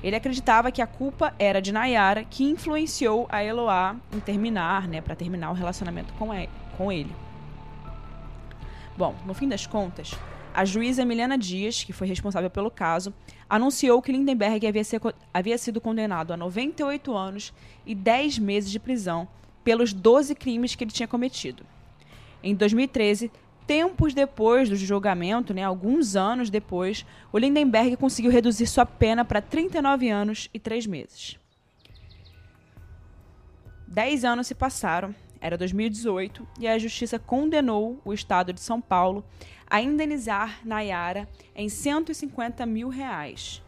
Ele 0.04 0.16
acreditava 0.16 0.72
que 0.72 0.82
a 0.82 0.86
culpa 0.86 1.34
era 1.40 1.60
de 1.60 1.72
Nayara, 1.72 2.24
que 2.24 2.44
influenciou 2.44 3.26
a 3.30 3.44
Eloá 3.44 3.96
em 4.14 4.20
terminar, 4.20 4.88
né, 4.88 5.02
para 5.02 5.16
terminar 5.16 5.50
o 5.50 5.54
relacionamento 5.54 6.14
com 6.14 6.92
ele. 6.92 7.16
Bom, 8.96 9.16
no 9.26 9.34
fim 9.34 9.50
das 9.50 9.66
contas, 9.66 10.12
a 10.58 10.66
juíza 10.66 11.04
Emiliana 11.04 11.38
Dias, 11.38 11.84
que 11.84 11.94
foi 11.94 12.08
responsável 12.08 12.50
pelo 12.50 12.72
caso, 12.72 13.14
anunciou 13.48 14.02
que 14.02 14.12
Lindenberg 14.12 14.66
havia, 14.66 14.84
ser, 14.84 15.00
havia 15.32 15.56
sido 15.56 15.80
condenado 15.80 16.34
a 16.34 16.38
98 16.38 17.16
anos 17.16 17.54
e 17.86 17.94
10 17.94 18.40
meses 18.40 18.72
de 18.72 18.80
prisão 18.80 19.28
pelos 19.64 19.94
12 19.94 20.34
crimes 20.34 20.74
que 20.74 20.84
ele 20.84 20.90
tinha 20.90 21.08
cometido. 21.08 21.64
Em 22.42 22.56
2013, 22.56 23.32
tempos 23.68 24.16
depois 24.16 24.68
do 24.68 24.76
julgamento, 24.76 25.54
né, 25.54 25.64
alguns 25.64 26.16
anos 26.16 26.50
depois, 26.50 27.06
o 27.32 27.38
Lindenberg 27.38 27.96
conseguiu 27.96 28.32
reduzir 28.32 28.66
sua 28.66 28.84
pena 28.84 29.24
para 29.24 29.44
39 29.44 30.10
anos 30.10 30.50
e 30.52 30.60
3 30.60 30.88
meses. 30.88 31.38
Dez 33.88 34.26
anos 34.26 34.48
se 34.48 34.56
passaram, 34.56 35.14
era 35.40 35.56
2018, 35.56 36.48
e 36.60 36.68
a 36.68 36.80
justiça 36.80 37.20
condenou 37.20 38.02
o 38.04 38.12
estado 38.12 38.52
de 38.52 38.60
São 38.60 38.82
Paulo 38.82 39.24
a 39.70 39.82
indenizar 39.82 40.62
Nayara 40.66 41.28
em 41.56 41.70
150 41.70 42.66
mil 42.66 42.90
reais. 42.90 43.62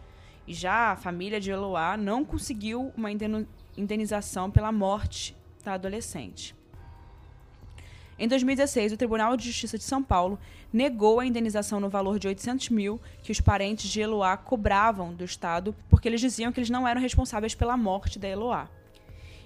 E 0.48 0.54
já 0.54 0.92
a 0.92 0.96
família 0.96 1.40
de 1.40 1.52
Eloá 1.52 1.96
não 1.96 2.26
conseguiu 2.26 2.92
uma 2.98 3.10
indenização 3.78 4.50
pela 4.50 4.72
morte 4.72 5.36
da 5.64 5.74
adolescente. 5.74 6.56
Em 8.18 8.28
2016, 8.28 8.92
o 8.92 8.98
Tribunal 8.98 9.38
de 9.38 9.46
Justiça 9.46 9.78
de 9.78 9.84
São 9.84 10.04
Paulo 10.04 10.38
negou 10.74 11.20
a 11.22 11.26
indenização 11.26 11.80
no 11.80 11.90
valor 11.90 12.20
de 12.20 12.28
800 12.28 12.70
mil 12.70 13.00
que 13.24 13.32
os 13.32 13.40
parentes 13.40 13.90
de 13.90 14.02
Eloá 14.02 14.36
cobravam 14.36 15.14
do 15.14 15.24
Estado, 15.24 15.74
porque 15.90 16.08
eles 16.08 16.20
diziam 16.20 16.52
que 16.52 16.60
eles 16.60 16.70
não 16.70 16.86
eram 16.86 17.00
responsáveis 17.00 17.56
pela 17.56 17.78
morte 17.78 18.20
da 18.20 18.28
Eloá. 18.28 18.68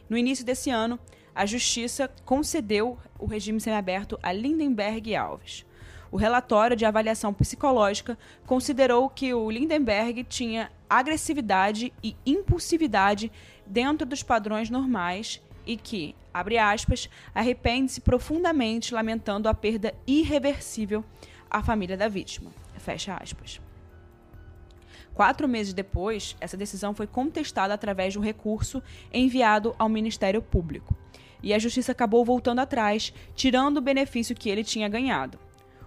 No 0.09 0.17
início 0.17 0.43
desse 0.43 0.71
ano, 0.71 0.99
a 1.35 1.45
Justiça 1.45 2.09
concedeu 2.25 2.97
o 3.19 3.25
regime 3.25 3.61
semiaberto 3.61 4.17
a 4.23 4.31
Lindenberg 4.31 5.15
Alves. 5.15 5.65
O 6.13 6.15
relatório 6.15 6.77
de 6.77 6.85
avaliação 6.85 7.33
psicológica 7.33 8.15
considerou 8.45 9.09
que 9.09 9.33
o 9.33 9.49
Lindenberg 9.49 10.23
tinha 10.25 10.71
agressividade 10.87 11.91
e 12.03 12.15
impulsividade 12.23 13.31
dentro 13.65 14.05
dos 14.05 14.21
padrões 14.21 14.69
normais 14.69 15.41
e 15.65 15.75
que, 15.75 16.15
abre 16.31 16.59
aspas, 16.59 17.09
arrepende-se 17.33 17.99
profundamente, 17.99 18.93
lamentando 18.93 19.49
a 19.49 19.55
perda 19.55 19.91
irreversível 20.05 21.03
à 21.49 21.63
família 21.63 21.97
da 21.97 22.07
vítima. 22.07 22.51
Fecha 22.77 23.17
aspas. 23.19 23.59
Quatro 25.15 25.47
meses 25.47 25.73
depois, 25.73 26.37
essa 26.39 26.55
decisão 26.55 26.93
foi 26.93 27.07
contestada 27.07 27.73
através 27.73 28.13
de 28.13 28.19
um 28.19 28.23
recurso 28.23 28.83
enviado 29.11 29.75
ao 29.79 29.89
Ministério 29.89 30.43
Público. 30.43 30.95
E 31.41 31.55
a 31.55 31.57
Justiça 31.57 31.91
acabou 31.91 32.23
voltando 32.23 32.59
atrás, 32.59 33.11
tirando 33.33 33.77
o 33.77 33.81
benefício 33.81 34.35
que 34.35 34.47
ele 34.47 34.63
tinha 34.63 34.87
ganhado. 34.87 35.39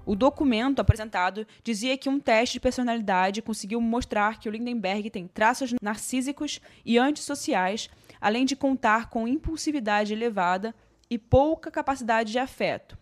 O 0.06 0.14
documento 0.14 0.80
apresentado 0.80 1.46
dizia 1.62 1.98
que 1.98 2.08
um 2.08 2.18
teste 2.18 2.54
de 2.54 2.60
personalidade 2.60 3.42
conseguiu 3.42 3.80
mostrar 3.80 4.38
que 4.38 4.48
o 4.48 4.52
Lindenberg 4.52 5.10
tem 5.10 5.26
traços 5.26 5.74
narcísicos 5.82 6.60
e 6.84 6.96
antissociais 6.96 7.90
além 8.20 8.44
de 8.44 8.56
contar 8.56 9.10
com 9.10 9.28
impulsividade 9.28 10.12
elevada 10.12 10.74
e 11.10 11.18
pouca 11.18 11.70
capacidade 11.70 12.32
de 12.32 12.38
afeto. 12.38 12.96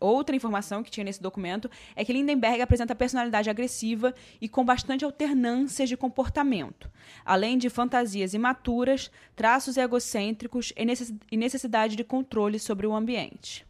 Outra 0.00 0.36
informação 0.36 0.82
que 0.82 0.90
tinha 0.90 1.04
nesse 1.04 1.20
documento 1.20 1.68
é 1.96 2.04
que 2.04 2.12
Lindenberg 2.12 2.62
apresenta 2.62 2.94
personalidade 2.94 3.50
agressiva 3.50 4.14
e 4.40 4.48
com 4.48 4.64
bastante 4.64 5.04
alternâncias 5.04 5.88
de 5.88 5.96
comportamento, 5.96 6.88
além 7.24 7.58
de 7.58 7.68
fantasias 7.68 8.32
imaturas, 8.32 9.10
traços 9.34 9.76
egocêntricos 9.76 10.72
e 11.30 11.36
necessidade 11.36 11.96
de 11.96 12.04
controle 12.04 12.60
sobre 12.60 12.86
o 12.86 12.94
ambiente. 12.94 13.67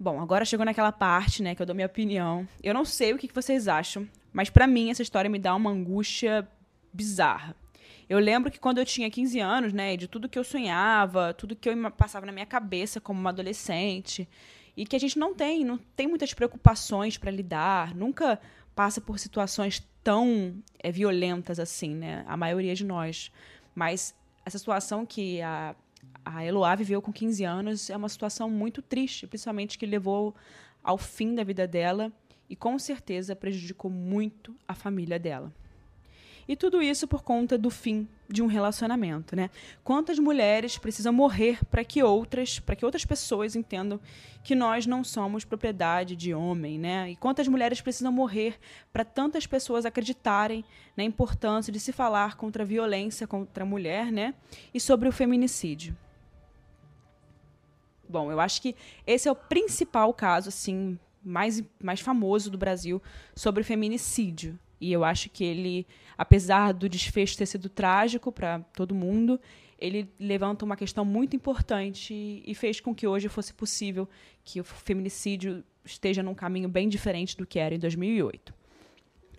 Bom, 0.00 0.20
agora 0.20 0.44
chegou 0.44 0.64
naquela 0.64 0.92
parte, 0.92 1.42
né, 1.42 1.56
que 1.56 1.62
eu 1.62 1.66
dou 1.66 1.74
minha 1.74 1.86
opinião. 1.86 2.46
Eu 2.62 2.72
não 2.72 2.84
sei 2.84 3.12
o 3.12 3.18
que 3.18 3.28
vocês 3.34 3.66
acham, 3.66 4.08
mas 4.32 4.48
para 4.48 4.64
mim 4.64 4.90
essa 4.90 5.02
história 5.02 5.28
me 5.28 5.40
dá 5.40 5.54
uma 5.56 5.70
angústia 5.70 6.46
bizarra. 6.92 7.56
Eu 8.08 8.20
lembro 8.20 8.50
que 8.50 8.60
quando 8.60 8.78
eu 8.78 8.84
tinha 8.84 9.10
15 9.10 9.40
anos, 9.40 9.72
né, 9.72 9.96
de 9.96 10.06
tudo 10.06 10.28
que 10.28 10.38
eu 10.38 10.44
sonhava, 10.44 11.34
tudo 11.34 11.56
que 11.56 11.68
eu 11.68 11.90
passava 11.90 12.24
na 12.24 12.32
minha 12.32 12.46
cabeça 12.46 13.00
como 13.00 13.18
uma 13.18 13.30
adolescente, 13.30 14.28
e 14.76 14.86
que 14.86 14.94
a 14.94 15.00
gente 15.00 15.18
não 15.18 15.34
tem, 15.34 15.64
não 15.64 15.76
tem 15.76 16.06
muitas 16.06 16.32
preocupações 16.32 17.18
para 17.18 17.32
lidar, 17.32 17.92
nunca 17.94 18.40
passa 18.76 19.00
por 19.00 19.18
situações 19.18 19.84
tão 20.04 20.62
é, 20.78 20.92
violentas 20.92 21.58
assim, 21.58 21.96
né, 21.96 22.24
a 22.28 22.36
maioria 22.36 22.74
de 22.76 22.84
nós. 22.84 23.32
Mas 23.74 24.14
essa 24.46 24.58
situação 24.58 25.04
que 25.04 25.42
a, 25.42 25.74
a 26.34 26.44
Eloá 26.44 26.74
viveu 26.74 27.00
com 27.00 27.12
15 27.12 27.44
anos 27.44 27.90
é 27.90 27.96
uma 27.96 28.08
situação 28.08 28.50
muito 28.50 28.82
triste, 28.82 29.26
principalmente 29.26 29.78
que 29.78 29.86
levou 29.86 30.34
ao 30.82 30.98
fim 30.98 31.34
da 31.34 31.42
vida 31.42 31.66
dela 31.66 32.12
e 32.50 32.56
com 32.56 32.78
certeza 32.78 33.34
prejudicou 33.34 33.90
muito 33.90 34.54
a 34.66 34.74
família 34.74 35.18
dela. 35.18 35.52
E 36.46 36.56
tudo 36.56 36.80
isso 36.80 37.06
por 37.06 37.22
conta 37.22 37.58
do 37.58 37.68
fim 37.68 38.08
de 38.26 38.42
um 38.42 38.46
relacionamento, 38.46 39.36
né? 39.36 39.50
Quantas 39.84 40.18
mulheres 40.18 40.78
precisam 40.78 41.12
morrer 41.12 41.62
para 41.66 41.84
que 41.84 42.02
outras, 42.02 42.58
para 42.58 42.74
que 42.74 42.86
outras 42.86 43.04
pessoas 43.04 43.54
entendam 43.54 44.00
que 44.42 44.54
nós 44.54 44.86
não 44.86 45.04
somos 45.04 45.44
propriedade 45.44 46.16
de 46.16 46.32
homem, 46.32 46.78
né? 46.78 47.10
E 47.10 47.16
quantas 47.16 47.46
mulheres 47.48 47.82
precisam 47.82 48.10
morrer 48.10 48.58
para 48.90 49.04
tantas 49.04 49.46
pessoas 49.46 49.84
acreditarem 49.84 50.64
na 50.96 51.04
importância 51.04 51.70
de 51.70 51.78
se 51.78 51.92
falar 51.92 52.36
contra 52.36 52.62
a 52.62 52.66
violência 52.66 53.26
contra 53.26 53.64
a 53.64 53.66
mulher, 53.66 54.10
né? 54.10 54.34
E 54.72 54.80
sobre 54.80 55.06
o 55.06 55.12
feminicídio. 55.12 55.94
Bom, 58.08 58.32
eu 58.32 58.40
acho 58.40 58.62
que 58.62 58.74
esse 59.06 59.28
é 59.28 59.32
o 59.32 59.36
principal 59.36 60.12
caso 60.14 60.48
assim 60.48 60.98
mais, 61.24 61.62
mais 61.82 62.00
famoso 62.00 62.50
do 62.50 62.58
Brasil 62.58 63.02
sobre 63.34 63.62
feminicídio. 63.62 64.58
E 64.80 64.92
eu 64.92 65.04
acho 65.04 65.28
que 65.28 65.44
ele, 65.44 65.86
apesar 66.16 66.72
do 66.72 66.88
desfecho 66.88 67.36
ter 67.36 67.46
sido 67.46 67.68
trágico 67.68 68.30
para 68.30 68.60
todo 68.74 68.94
mundo, 68.94 69.40
ele 69.78 70.08
levanta 70.18 70.64
uma 70.64 70.76
questão 70.76 71.04
muito 71.04 71.34
importante 71.34 72.42
e 72.44 72.54
fez 72.54 72.80
com 72.80 72.94
que 72.94 73.06
hoje 73.06 73.28
fosse 73.28 73.52
possível 73.52 74.08
que 74.44 74.60
o 74.60 74.64
feminicídio 74.64 75.64
esteja 75.84 76.22
num 76.22 76.34
caminho 76.34 76.68
bem 76.68 76.88
diferente 76.88 77.36
do 77.36 77.46
que 77.46 77.58
era 77.58 77.74
em 77.74 77.78
2008. 77.78 78.54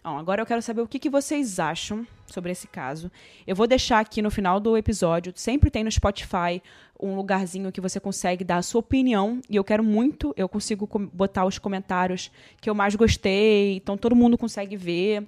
Bom, 0.02 0.18
agora 0.18 0.42
eu 0.42 0.46
quero 0.46 0.62
saber 0.62 0.82
o 0.82 0.88
que, 0.88 0.98
que 0.98 1.10
vocês 1.10 1.60
acham 1.60 2.08
sobre 2.26 2.52
esse 2.52 2.68
caso. 2.68 3.12
Eu 3.46 3.56
vou 3.56 3.68
deixar 3.68 4.00
aqui 4.00 4.22
no 4.22 4.32
final 4.32 4.60
do 4.60 4.78
episódio, 4.78 5.34
sempre 5.36 5.70
tem 5.70 5.84
no 5.84 5.92
Spotify 5.92 6.62
um 7.00 7.16
lugarzinho 7.16 7.72
que 7.72 7.80
você 7.80 8.00
consegue 8.00 8.44
dar 8.44 8.58
a 8.58 8.62
sua 8.62 8.80
opinião. 8.80 9.42
E 9.50 9.56
eu 9.56 9.64
quero 9.64 9.84
muito, 9.84 10.34
eu 10.36 10.50
consigo 10.50 10.88
botar 11.14 11.46
os 11.46 11.58
comentários 11.58 12.30
que 12.60 12.70
eu 12.70 12.76
mais 12.76 12.96
gostei, 12.96 13.78
então 13.78 13.98
todo 13.98 14.16
mundo 14.16 14.38
consegue 14.38 14.76
ver. 14.76 15.26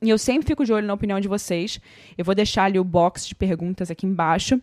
E 0.00 0.10
eu 0.10 0.18
sempre 0.18 0.46
fico 0.46 0.64
de 0.64 0.72
olho 0.72 0.86
na 0.86 0.94
opinião 0.94 1.20
de 1.20 1.28
vocês. 1.28 1.80
Eu 2.16 2.24
vou 2.24 2.34
deixar 2.34 2.64
ali 2.64 2.78
o 2.78 2.84
box 2.84 3.26
de 3.26 3.34
perguntas 3.34 3.90
aqui 3.90 4.06
embaixo. 4.06 4.60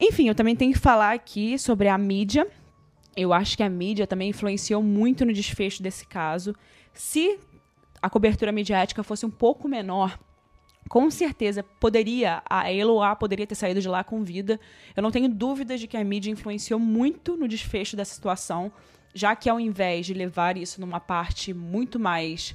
Enfim, 0.00 0.28
eu 0.28 0.34
também 0.34 0.56
tenho 0.56 0.72
que 0.72 0.78
falar 0.78 1.12
aqui 1.12 1.58
sobre 1.58 1.88
a 1.88 1.98
mídia. 1.98 2.46
Eu 3.14 3.32
acho 3.32 3.56
que 3.56 3.62
a 3.62 3.68
mídia 3.68 4.06
também 4.06 4.30
influenciou 4.30 4.82
muito 4.82 5.24
no 5.24 5.32
desfecho 5.32 5.82
desse 5.82 6.06
caso. 6.06 6.54
Se 6.94 7.38
a 8.00 8.08
cobertura 8.08 8.50
midiática 8.50 9.02
fosse 9.02 9.24
um 9.26 9.30
pouco 9.30 9.68
menor, 9.68 10.18
com 10.92 11.10
certeza 11.10 11.62
poderia, 11.80 12.42
a 12.44 12.70
Eloá 12.70 13.16
poderia 13.16 13.46
ter 13.46 13.54
saído 13.54 13.80
de 13.80 13.88
lá 13.88 14.04
com 14.04 14.22
vida. 14.22 14.60
Eu 14.94 15.02
não 15.02 15.10
tenho 15.10 15.26
dúvidas 15.26 15.80
de 15.80 15.86
que 15.86 15.96
a 15.96 16.04
mídia 16.04 16.30
influenciou 16.30 16.78
muito 16.78 17.34
no 17.34 17.48
desfecho 17.48 17.96
dessa 17.96 18.14
situação, 18.14 18.70
já 19.14 19.34
que 19.34 19.48
ao 19.48 19.58
invés 19.58 20.04
de 20.04 20.12
levar 20.12 20.58
isso 20.58 20.82
numa 20.82 21.00
parte 21.00 21.54
muito 21.54 21.98
mais 21.98 22.54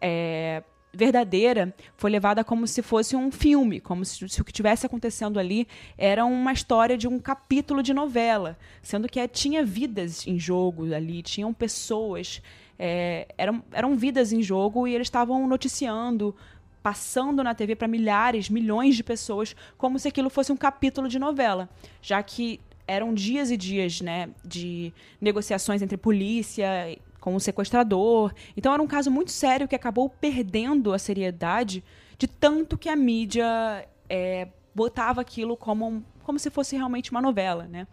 é, 0.00 0.62
verdadeira, 0.94 1.74
foi 1.96 2.08
levada 2.08 2.44
como 2.44 2.68
se 2.68 2.82
fosse 2.82 3.16
um 3.16 3.32
filme, 3.32 3.80
como 3.80 4.04
se, 4.04 4.28
se 4.28 4.40
o 4.40 4.44
que 4.44 4.52
estivesse 4.52 4.86
acontecendo 4.86 5.40
ali 5.40 5.66
era 5.98 6.24
uma 6.24 6.52
história 6.52 6.96
de 6.96 7.08
um 7.08 7.18
capítulo 7.18 7.82
de 7.82 7.92
novela, 7.92 8.56
sendo 8.80 9.08
que 9.08 9.18
é, 9.18 9.26
tinha 9.26 9.64
vidas 9.64 10.24
em 10.24 10.38
jogo 10.38 10.94
ali, 10.94 11.20
tinham 11.20 11.52
pessoas 11.52 12.40
é, 12.78 13.26
eram, 13.36 13.62
eram 13.72 13.96
vidas 13.96 14.32
em 14.32 14.40
jogo 14.40 14.86
e 14.86 14.94
eles 14.94 15.06
estavam 15.06 15.46
noticiando, 15.48 16.34
passando 16.82 17.42
na 17.44 17.54
TV 17.54 17.76
para 17.76 17.86
milhares, 17.86 18.48
milhões 18.48 18.96
de 18.96 19.04
pessoas, 19.04 19.54
como 19.78 19.98
se 19.98 20.08
aquilo 20.08 20.28
fosse 20.28 20.50
um 20.50 20.56
capítulo 20.56 21.08
de 21.08 21.18
novela, 21.18 21.68
já 22.00 22.22
que 22.22 22.60
eram 22.86 23.14
dias 23.14 23.50
e 23.50 23.56
dias 23.56 24.00
né, 24.00 24.30
de 24.44 24.92
negociações 25.20 25.80
entre 25.82 25.96
polícia 25.96 26.98
com 27.20 27.34
o 27.36 27.40
sequestrador. 27.40 28.34
Então 28.56 28.74
era 28.74 28.82
um 28.82 28.86
caso 28.86 29.10
muito 29.10 29.30
sério 29.30 29.68
que 29.68 29.76
acabou 29.76 30.10
perdendo 30.10 30.92
a 30.92 30.98
seriedade 30.98 31.84
de 32.18 32.26
tanto 32.26 32.76
que 32.76 32.88
a 32.88 32.96
mídia 32.96 33.88
é, 34.08 34.48
botava 34.74 35.20
aquilo 35.20 35.56
como, 35.56 36.04
como 36.24 36.38
se 36.38 36.50
fosse 36.50 36.76
realmente 36.76 37.10
uma 37.10 37.22
novela, 37.22 37.66
né? 37.66 37.86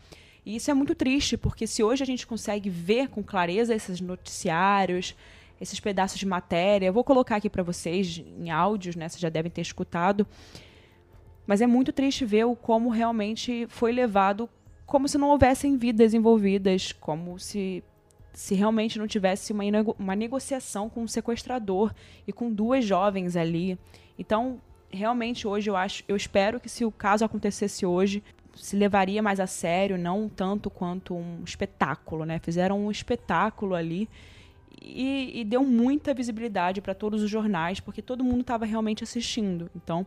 E 0.45 0.56
isso 0.56 0.71
é 0.71 0.73
muito 0.73 0.95
triste, 0.95 1.38
porque 1.38 1.67
se 1.67 1.84
hoje 1.84 2.02
a 2.02 2.06
gente 2.06 2.25
consegue 2.25 2.69
ver 2.69 3.10
com 3.10 3.21
clareza 3.21 3.75
esses 3.75 4.02
noticiários, 4.02 5.15
esses 5.59 5.79
pedaços 5.79 6.19
de 6.19 6.25
matéria, 6.25 6.87
eu 6.87 6.93
vou 6.93 7.03
colocar 7.03 7.37
aqui 7.37 7.49
para 7.49 7.63
vocês 7.63 8.17
em 8.17 8.49
áudios, 8.49 8.95
né? 8.95 9.09
Vocês 9.09 9.19
já 9.19 9.29
devem 9.29 9.51
ter 9.51 9.61
escutado. 9.61 10.25
Mas 11.45 11.61
é 11.61 11.67
muito 11.67 11.91
triste 11.91 12.25
ver 12.25 12.45
o 12.45 12.55
como 12.55 12.89
realmente 12.89 13.65
foi 13.69 13.91
levado 13.91 14.49
como 14.85 15.07
se 15.07 15.17
não 15.17 15.29
houvessem 15.29 15.77
vidas 15.77 16.13
envolvidas, 16.13 16.91
como 16.91 17.37
se 17.39 17.83
se 18.33 18.55
realmente 18.55 18.97
não 18.97 19.07
tivesse 19.07 19.51
uma, 19.51 19.63
uma 19.97 20.15
negociação 20.15 20.89
com 20.89 21.01
um 21.01 21.07
sequestrador 21.07 21.93
e 22.27 22.31
com 22.31 22.51
duas 22.51 22.85
jovens 22.85 23.35
ali. 23.35 23.77
Então, 24.17 24.61
realmente 24.89 25.47
hoje 25.47 25.69
eu 25.69 25.75
acho, 25.75 26.03
eu 26.07 26.15
espero 26.15 26.59
que 26.59 26.69
se 26.69 26.85
o 26.85 26.91
caso 26.91 27.25
acontecesse 27.25 27.85
hoje, 27.85 28.23
se 28.55 28.75
levaria 28.75 29.21
mais 29.21 29.39
a 29.39 29.47
sério, 29.47 29.97
não 29.97 30.29
tanto 30.29 30.69
quanto 30.69 31.15
um 31.15 31.43
espetáculo, 31.43 32.25
né? 32.25 32.39
Fizeram 32.39 32.79
um 32.85 32.91
espetáculo 32.91 33.75
ali 33.75 34.07
e, 34.81 35.41
e 35.41 35.43
deu 35.43 35.63
muita 35.63 36.13
visibilidade 36.13 36.81
para 36.81 36.93
todos 36.93 37.21
os 37.21 37.29
jornais, 37.29 37.79
porque 37.79 38.01
todo 38.01 38.23
mundo 38.23 38.41
estava 38.41 38.65
realmente 38.65 39.03
assistindo. 39.03 39.69
Então, 39.75 40.05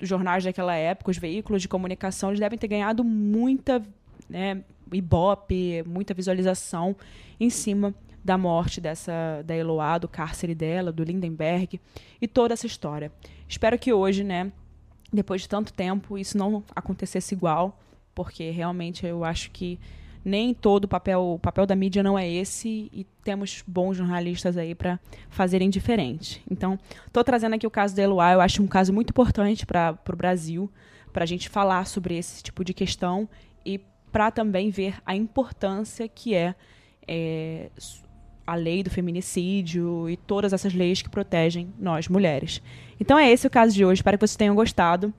os 0.00 0.08
jornais 0.08 0.44
daquela 0.44 0.74
época, 0.74 1.10
os 1.10 1.18
veículos 1.18 1.62
de 1.62 1.68
comunicação, 1.68 2.30
eles 2.30 2.40
devem 2.40 2.58
ter 2.58 2.68
ganhado 2.68 3.02
muita, 3.02 3.82
né, 4.28 4.62
ibope, 4.92 5.82
muita 5.86 6.14
visualização 6.14 6.96
em 7.38 7.50
cima 7.50 7.94
da 8.24 8.36
morte 8.36 8.80
dessa 8.80 9.42
da 9.44 9.56
Eloá, 9.56 9.98
do 9.98 10.08
cárcere 10.08 10.54
dela, 10.54 10.92
do 10.92 11.02
Lindenberg 11.02 11.80
e 12.20 12.28
toda 12.28 12.54
essa 12.54 12.66
história. 12.66 13.10
Espero 13.48 13.78
que 13.78 13.92
hoje, 13.92 14.22
né, 14.22 14.52
depois 15.12 15.42
de 15.42 15.48
tanto 15.48 15.72
tempo, 15.72 16.18
isso 16.18 16.36
não 16.36 16.62
acontecesse 16.74 17.34
igual, 17.34 17.80
porque 18.14 18.50
realmente 18.50 19.06
eu 19.06 19.24
acho 19.24 19.50
que 19.50 19.78
nem 20.28 20.54
todo 20.54 20.84
o 20.84 20.88
papel, 20.88 21.20
o 21.34 21.38
papel 21.38 21.66
da 21.66 21.74
mídia 21.74 22.02
não 22.02 22.18
é 22.18 22.28
esse 22.28 22.90
e 22.92 23.04
temos 23.24 23.64
bons 23.66 23.96
jornalistas 23.96 24.56
aí 24.56 24.74
para 24.74 25.00
fazerem 25.28 25.70
diferente. 25.70 26.42
Então, 26.50 26.78
estou 27.06 27.24
trazendo 27.24 27.54
aqui 27.54 27.66
o 27.66 27.70
caso 27.70 27.96
da 27.96 28.02
Eloá, 28.02 28.32
eu 28.32 28.40
acho 28.40 28.62
um 28.62 28.66
caso 28.66 28.92
muito 28.92 29.10
importante 29.10 29.66
para 29.66 29.98
o 30.08 30.16
Brasil, 30.16 30.70
para 31.12 31.24
a 31.24 31.26
gente 31.26 31.48
falar 31.48 31.86
sobre 31.86 32.16
esse 32.16 32.42
tipo 32.42 32.62
de 32.62 32.74
questão 32.74 33.28
e 33.64 33.80
para 34.12 34.30
também 34.30 34.70
ver 34.70 34.96
a 35.04 35.16
importância 35.16 36.06
que 36.08 36.34
é, 36.34 36.54
é 37.06 37.70
a 38.46 38.54
lei 38.54 38.82
do 38.82 38.90
feminicídio 38.90 40.08
e 40.08 40.16
todas 40.16 40.52
essas 40.52 40.72
leis 40.72 41.02
que 41.02 41.08
protegem 41.08 41.72
nós 41.78 42.08
mulheres. 42.08 42.62
Então 42.98 43.18
é 43.18 43.30
esse 43.30 43.46
o 43.46 43.50
caso 43.50 43.74
de 43.74 43.84
hoje. 43.84 44.00
Espero 44.00 44.16
que 44.16 44.26
vocês 44.26 44.36
tenham 44.36 44.54
gostado. 44.54 45.12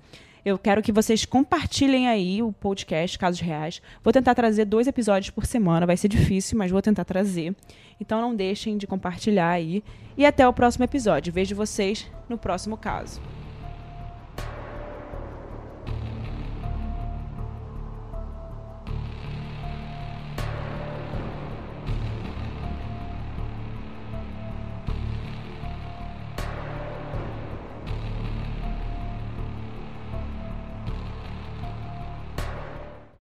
Eu 0.45 0.57
quero 0.57 0.81
que 0.81 0.91
vocês 0.91 1.25
compartilhem 1.25 2.07
aí 2.07 2.41
o 2.41 2.51
podcast 2.51 3.19
Casos 3.19 3.41
Reais. 3.41 3.81
Vou 4.03 4.13
tentar 4.13 4.33
trazer 4.35 4.65
dois 4.65 4.87
episódios 4.87 5.29
por 5.29 5.45
semana. 5.45 5.85
Vai 5.85 5.97
ser 5.97 6.07
difícil, 6.07 6.57
mas 6.57 6.71
vou 6.71 6.81
tentar 6.81 7.03
trazer. 7.03 7.55
Então 7.99 8.21
não 8.21 8.35
deixem 8.35 8.77
de 8.77 8.87
compartilhar 8.87 9.49
aí. 9.49 9.83
E 10.17 10.25
até 10.25 10.47
o 10.47 10.53
próximo 10.53 10.85
episódio. 10.85 11.33
Vejo 11.33 11.55
vocês 11.55 12.09
no 12.29 12.37
próximo 12.37 12.77
caso. 12.77 13.21